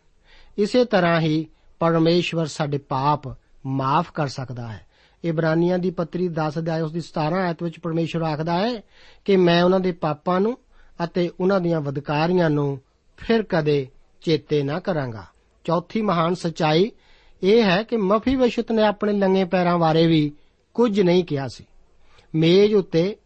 ਇਸੇ 0.59 0.85
ਤਰ੍ਹਾਂ 0.85 1.21
ਹੀ 1.21 1.47
ਪਰਮੇਸ਼ਵਰ 1.79 2.47
ਸਾਡੇ 2.47 2.79
ਪਾਪ 2.79 3.21
ਮਾਫ 3.67 4.13
ਕਰ 4.13 4.29
ਸਕਦਾ 4.29 4.69
ਹੈ। 4.69 4.87
ਇਬਰਾਨੀਆਂ 5.25 5.79
ਦੀ 5.79 5.91
ਪੱਤਰੀ 5.91 6.29
10 6.29 6.59
ਅਧਿਆਇ 6.59 6.81
ਉਸ 6.81 6.93
ਦੀ 6.93 7.01
17 7.01 7.37
ਆਇਤ 7.37 7.63
ਵਿੱਚ 7.63 7.79
ਪਰਮੇਸ਼ਵਰ 7.79 8.23
ਆਖਦਾ 8.23 8.59
ਹੈ 8.59 8.83
ਕਿ 9.25 9.37
ਮੈਂ 9.37 9.63
ਉਹਨਾਂ 9.63 9.81
ਦੇ 9.81 9.93
ਪਾਪਾਂ 9.93 10.41
ਨੂੰ 10.41 10.59
ਅਤੇ 11.05 11.31
ਉਹਨਾਂ 11.41 11.61
ਦੀਆਂ 11.61 11.81
ਵਦਕਾਰੀਆਂ 11.81 12.51
ਨੂੰ 12.51 12.81
ਫਿਰ 13.17 13.43
ਕਦੇ 13.43 13.89
ਚੇਤੇ 14.23 14.63
ਨਾ 14.63 14.81
ਕਰਾਂਗਾ। 14.81 15.27
ਚੌਥੀ 15.65 16.03
ਮਹਾਨ 16.03 16.35
ਸਚਾਈ 16.35 16.93
ਇਹ 17.43 17.63
ਹੈ 17.63 17.83
ਕਿ 17.83 17.97
ਮਫੀ 17.97 18.37
ਵਸ਼ਤ 18.37 18.73
ਨੇ 18.73 18.83
ਆਪਣੇ 18.83 19.13
ਲੰਗੇ 19.13 19.45
ਪੈਰਾਂ 19.45 19.79
ਬਾਰੇ 19.79 20.07
ਵੀ 20.07 20.33
ਕੁਝ 20.75 21.01
ਨਹੀਂ 21.01 21.25
ਕਿਹਾ 21.25 21.49
ਸੀ। 21.49 21.65
ਮੇਜ਼ 22.35 22.75
ਉੱਤੇ 22.75 23.17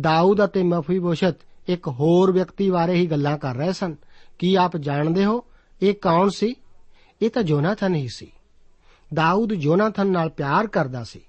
ਦਾਊਦ 0.00 0.44
ਅਤੇ 0.44 0.62
ਮਫੀ 0.62 0.98
ਵਸ਼ਤ 0.98 1.34
ਇੱਕ 1.68 1.88
ਹੋਰ 1.88 2.32
ਵਿਅਕਤੀ 2.32 2.70
ਬਾਰੇ 2.70 2.92
ਹੀ 2.92 3.06
ਗੱਲਾਂ 3.06 3.38
ਕਰ 3.38 3.56
ਰਹੇ 3.56 3.72
ਸਨ। 3.72 3.96
ਕੀ 4.38 4.54
ਆਪ 4.54 4.76
ਜਾਣਦੇ 4.76 5.24
ਹੋ? 5.24 5.44
ਇਹ 5.82 5.94
ਕੌਣ 5.94 6.28
ਸੀ? 6.28 6.54
ਇਹ 7.22 7.30
ਤਾਂ 7.30 7.42
ਜੋਨਾਥਨ 7.42 7.94
ਹੀ 7.94 8.08
ਸੀ। 8.08 8.32
ਦਾਊਦ 9.14 9.52
ਜੋਨਾਥਨ 9.52 10.06
ਨਾਲ 10.06 10.28
ਪਿਆਰ 10.28 10.66
ਕਰਦਾ 10.66 11.04
ਸੀ। 11.04 11.20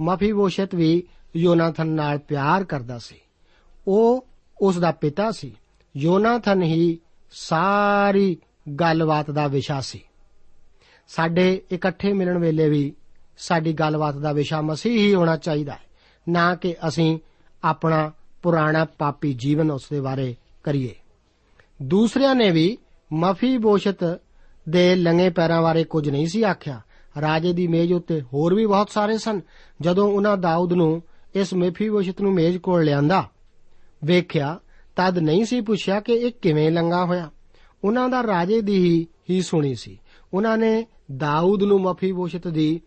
ਮਫੀ 0.00 0.32
ਵਸ਼ਤ 0.32 0.74
ਵੀ 0.74 1.02
ਯੋਨਾਥਨ 1.36 1.86
ਨਾਲ 1.86 2.18
ਪਿਆਰ 2.18 2.64
ਕਰਦਾ 2.64 2.98
ਸੀ। 2.98 3.16
ਉਹ 3.88 4.28
ਉਸ 4.62 4.78
ਦਾ 4.78 4.90
ਪਿਤਾ 4.90 5.30
ਸੀ। 5.30 5.56
ਯੋਨਾਥਨ 5.96 6.62
ਹੀ 6.62 6.98
ਸਾਰੀ 7.32 8.36
ਗੱਲਬਾਤ 8.80 9.30
ਦਾ 9.30 9.46
ਵਿਸ਼ਾ 9.46 9.80
ਸੀ। 9.80 10.00
ਸਾਡੇ 11.08 11.62
ਇਕੱਠੇ 11.72 12.12
ਮਿਲਣ 12.12 12.38
ਵੇਲੇ 12.38 12.68
ਵੀ 12.68 12.94
ਸਾਡੀ 13.38 13.72
ਗੱਲਬਾਤ 13.72 14.16
ਦਾ 14.16 14.32
ਵਿਸ਼ਾ 14.32 14.60
ਮਸੀਹ 14.60 14.98
ਹੀ 14.98 15.14
ਹੋਣਾ 15.14 15.36
ਚਾਹੀਦਾ 15.36 15.72
ਹੈ, 15.72 15.80
ਨਾ 16.28 16.54
ਕਿ 16.54 16.74
ਅਸੀਂ 16.88 17.18
ਆਪਣਾ 17.64 18.12
ਪੁਰਾਣਾ 18.42 18.84
ਪਾਪੀ 18.84 19.34
ਜੀਵਨ 19.34 19.70
ਉਸ 19.70 19.86
ਦੇ 19.90 20.00
ਬਾਰੇ 20.00 20.36
ਕਰੀਏ। 20.64 20.94
ਦੂਸਰਿਆਂ 21.82 22.34
ਨੇ 22.34 22.50
ਵੀ 22.50 22.78
ਮਫੀ 23.12 23.58
ਬੋਸ਼ਤ 23.58 24.20
ਦੇ 24.68 24.94
ਲੰਗੇ 24.94 25.30
ਪੈਰਾਂ 25.30 25.62
ਬਾਰੇ 25.62 25.84
ਕੁਝ 25.84 26.10
ਨਹੀਂ 26.10 26.26
ਸੀ 26.26 26.42
ਆਖਿਆ। 26.42 26.80
ਰਾਜੇ 27.20 27.52
ਦੀ 27.52 27.66
ਮੇਜ਼ 27.66 27.92
ਉੱਤੇ 27.92 28.20
ਹੋਰ 28.20 28.54
ਵੀ 28.54 28.66
ਬਹੁਤ 28.66 28.90
ਸਾਰੇ 28.90 29.18
ਸਨ। 29.18 29.40
ਜਦੋਂ 29.80 30.12
ਉਹਨਾਂ 30.12 30.36
ਦਾਊਦ 30.36 30.72
ਨੂੰ 30.72 31.02
ਇਸ 31.34 31.54
ਮਫੀ 31.54 31.88
ਬੋਸ਼ਤ 31.88 32.20
ਨੂੰ 32.20 32.34
ਮੇਜ਼ 32.34 32.58
ਕੋਲ 32.58 32.84
ਲਿਆਂਦਾ, 32.84 33.30
ਵੇਖਿਆ, 34.04 34.58
ਤਦ 34.96 35.18
ਨਹੀਂ 35.18 35.44
ਸੀ 35.44 35.60
ਪੁੱਛਿਆ 35.60 36.00
ਕਿ 36.00 36.12
ਇਹ 36.12 36.32
ਕਿਵੇਂ 36.42 36.70
ਲੰਗਾ 36.70 37.04
ਹੋਇਆ। 37.04 37.30
ਉਹਨਾਂ 37.84 38.08
ਦਾ 38.08 38.22
ਰਾਜੇ 38.22 38.60
ਦੀ 38.60 38.78
ਹੀ 38.78 39.06
ਹੀ 39.30 39.42
ਸੁਣੀ 39.42 39.74
ਸੀ। 39.74 40.00
ਉਹਨਾਂ 40.34 40.58
ਨੇ 40.58 40.86
ਦਾਊਦ 41.16 41.62
ਨੂੰ 41.62 41.80
ਮਫੀ 41.80 42.12
ਬੋਸ਼ਤ 42.12 42.48
ਦੀ 42.48 42.80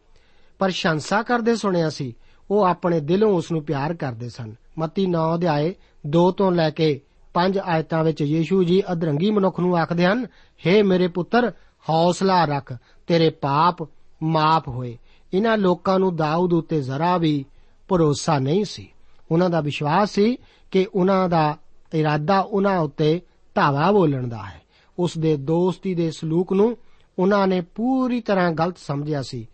ਪ੍ਰਸ਼ੰਸਾ 0.60 1.24
ਕਰਦੇ 1.24 1.56
ਸੁਣਿਆ 1.56 1.90
ਸੀ। 1.90 2.16
ਉਹ 2.52 2.64
ਆਪਣੇ 2.64 3.00
ਦਿਲੋਂ 3.00 3.32
ਉਸ 3.32 3.52
ਨੂੰ 3.52 3.64
ਪਿਆਰ 3.64 3.94
ਕਰਦੇ 3.94 4.30
ਸਨ। 4.30 4.56
ਮਤੀ 4.80 5.06
9 5.06 5.36
ਅਧਿਆਏ 5.36 5.76
2 6.08 6.32
ਤੋਂ 6.32 6.52
ਲੈ 6.52 6.70
ਕੇ 6.70 7.02
5 7.34 7.58
ਆਇਤਾਂ 7.64 8.04
ਵਿੱਚ 8.04 8.22
ਯੀਸ਼ੂ 8.22 8.64
ਜੀ 8.64 8.84
ਅਧਰੰਗੀ 8.92 9.32
ਮਨੁੱਖ 9.32 9.60
ਨੂੰ 9.60 9.78
ਆਖਦੇ 9.78 10.06
ਹਨ 10.06 10.26
हे 10.68 10.86
ਮੇਰੇ 10.86 11.08
ਪੁੱਤਰ, 11.08 11.52
ਹੌਸਲਾ 11.90 12.46
ਰੱਖ, 12.46 12.74
ਤੇਰੇ 13.08 13.30
ਪਾਪ 13.30 13.90
ਮਾਫ 14.24 14.68
ਹੋਏ। 14.68 14.98
ਇਹਨਾਂ 15.34 15.58
ਲੋਕਾਂ 15.58 16.00
ਨੂੰ 16.00 16.16
ਦਾਊਦ 16.16 16.54
ਉੱਤੇ 16.54 16.82
ਜ਼ਰਾ 16.82 17.18
ਵੀ 17.18 17.46
ਭਰੋਸਾ 17.88 18.40
ਨਹੀਂ 18.40 18.66
ਸੀ। 18.66 18.90
ਉਹਨਾਂ 19.32 19.50
ਦਾ 19.50 19.62
ਵਿਸ਼ਵਾਸ 19.62 20.12
ਸੀ 20.12 20.38
ਕਿ 20.72 20.88
ਉਹਨਾਂ 20.96 21.30
ਦਾ 21.30 21.58
ਇਰਾਦਾ 21.94 22.40
ਉਹਨਾਂ 22.40 22.80
ਉੱਤੇ 22.80 23.22
ਧਾਵਾ 23.56 23.92
ਬੋਲਣ 23.92 24.28
ਦਾ 24.28 24.44
ਹੈ। 24.46 24.63
ਉਸ 25.00 25.18
ਦੇ 25.18 25.38
ਦੋਸਤੀ 25.38 25.96
ਦੇ 25.96 26.12
ਸਲੂਕ 26.12 26.54
ਨੂੰ 26.54 26.78
ਉਹਨਾਂ 27.20 27.48
ਨੇ 27.48 27.62
ਪੂਰੀ 27.62 28.22
ਤਰ੍ਹਾਂ 28.22 28.52
ਗਲਤ 28.52 28.78
ਸਮਝਿਆ 28.78 29.22
ਸੀ। 29.22 29.48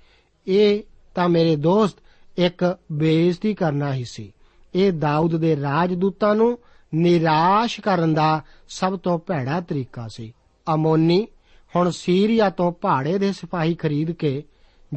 ਇਹ 0.47 0.84
ਤਾਂ 1.15 1.30
ਮੇਰੇ 1.30 1.56
ਦੋਸਤ 1.56 1.95
ਇੱਕ 2.38 2.78
ਬੇਇੱਜ਼ਤੀ 2.91 3.54
ਕਰਨਾ 3.54 3.93
ਹੀ 3.93 4.04
ਸੀ। 4.04 4.34
ਇਹ 4.75 4.93
ਦਾਊਦ 4.93 5.36
ਦੇ 5.36 5.62
ਰਾਜਦੂਤਾਂ 5.62 6.36
ਨੂੰ 6.36 6.60
ਨਿਰਾਸ਼ 6.95 7.82
ਕਰਨ 7.82 8.13
ਦਾ 8.13 8.41
ਸਭ 8.69 8.99
ਤੋਂ 8.99 9.19
ਭੈੜਾ 9.19 9.62
ਤਰੀਕਾ 9.62 10.08
ਸੀ। 10.08 10.34
ਅਮੋਨੀ 10.73 11.28
ਹੁਣ 11.75 11.89
ਸੀਰੀਆ 11.89 12.49
ਤੋਂ 12.49 12.71
ਪਹਾੜੇ 12.71 13.17
ਦੇ 13.17 13.32
ਸਿਪਾਹੀ 13.34 13.75
ਖਰੀਦ 13.75 14.12
ਕੇ 14.12 14.43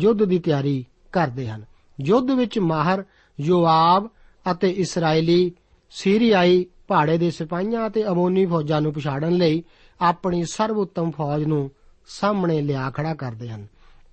ਯੁੱਧ 0.00 0.24
ਦੀ 0.24 0.38
ਤਿਆਰੀ 0.38 0.86
ਕਰਦੇ 1.12 1.48
ਹਨ। 1.48 1.64
ਯੁੱਧ 2.00 2.30
ਵਿੱਚ 2.30 2.58
ਮਾਹਰ, 2.58 3.04
ਯੋਆਬ 3.40 4.10
ਅਤੇ 4.50 4.70
ਇਸرائیਲੀ 4.70 5.52
ਸੀਰੀਆਈ 5.90 6.66
ਪਹਾੜੇ 6.88 7.18
ਦੇ 7.18 7.30
ਸਿਪਾਹੀਆਂ 7.30 7.86
ਅਤੇ 7.86 8.08
ਅਮੋਨੀ 8.08 8.46
ਫੌਜਾਂ 8.46 8.80
ਨੂੰ 8.80 8.92
ਪਛਾੜਨ 8.92 9.32
ਲਈ 9.32 9.62
ਆਪਣੀ 10.02 10.44
ਸਰਵਉੱਤਮ 10.44 11.10
ਫੌਜ 11.10 11.44
ਨੂੰ 11.44 11.70
ਸਾਹਮਣੇ 12.06 12.60
ਲਿਆ 12.60 12.90
ਖੜਾ 12.90 13.14
ਕਰਦੇ 13.14 13.48
ਹਨ। 13.48 13.66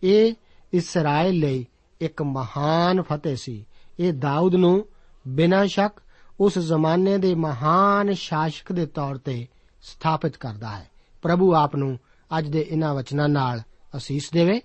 ਇਹ 0.04 0.34
ਇਸਰਾਇਲ 0.74 1.36
ਲਈ 1.36 1.66
ਇੱਕ 2.02 2.22
ਮਹਾਨ 2.22 3.02
ਫਤਿਹ 3.02 3.36
ਸੀ। 3.36 3.66
ਇਹ 4.00 4.14
ਦਾਊਦ 4.14 4.56
ਨੂੰ 4.56 4.86
ਬਿਨਾਂ 5.28 5.66
ਸ਼ੱਕ 5.66 6.02
ਉਸ 6.40 6.60
ਜ਼ਮਾਨੇ 6.60 7.18
ਦੇ 7.18 7.36
ਮਹਾਨ 7.36 8.14
ਸ਼ਾਸਕ 8.14 8.72
ਦੇ 8.72 8.86
ਤੌਰ 8.86 9.18
ਤੇ 9.18 9.48
ਸਥਾਪਿਤ 9.82 10.38
ਕਰਦਾ 10.38 10.76
ਹੈ। 10.76 10.90
ਪ੍ਰਭੂ 11.22 11.56
ਆਪ 11.56 11.76
ਨੂੰ 11.76 12.00
ਅੱਜ 12.38 12.48
ਦੇ 12.48 12.68
ਇਹਨਾਂ 12.70 12.96
ਵਚਨਾਂ 12.96 13.30
ਨਾਲ 13.30 13.62
ਅਸੀਸ 13.98 14.32
ਦੇਵੇ। 14.32 14.62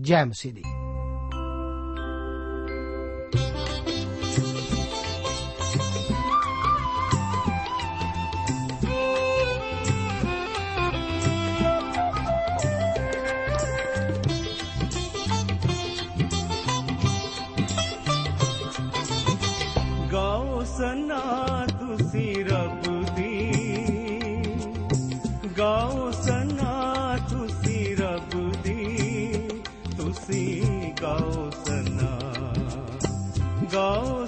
ਜੈ 0.00 0.24
ਮਸੀਹ 0.24 0.52
ਦੀ। 0.52 0.91
God. 33.72 34.21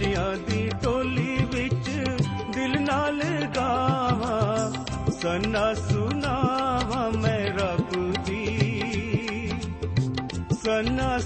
ਸੱਚਿਆਂ 0.00 0.36
ਦੀ 0.36 0.70
ਟੋਲੀ 0.82 1.36
ਵਿੱਚ 1.44 1.88
ਦਿਲ 2.54 2.80
ਨਾਲ 2.80 3.20
ਗਾਵਾਂ 3.56 5.10
ਸਨਾ 5.10 5.74
ਸੁਨਾਵਾਂ 5.74 7.10
ਮੈਂ 7.10 7.44
ਰੱਬ 7.50 8.14
ਦੀ। 8.24 9.50
ਸਨਾ 10.64 11.18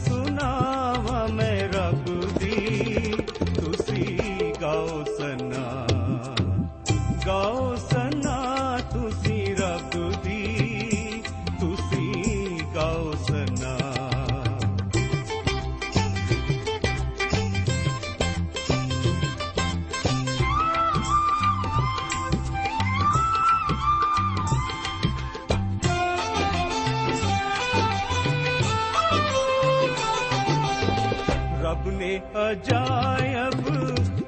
ਰੱਬ 31.94 32.00
ਨੇ 32.00 32.20
ਅਜਾਇਬ 32.42 33.60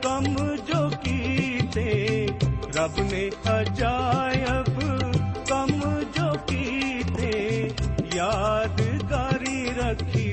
ਕੰਮ 0.02 0.34
ਜੋ 0.66 0.88
ਕੀਤੇ 1.02 2.28
ਰੱਬ 2.76 2.98
ਨੇ 3.00 3.30
ਅਜਾਇਬ 3.52 4.78
ਕੰਮ 5.48 5.80
ਜੋ 6.16 6.32
ਕੀਤੇ 6.48 7.70
ਯਾਦਗਾਰੀ 8.14 9.66
ਰੱਖੀ 9.78 10.32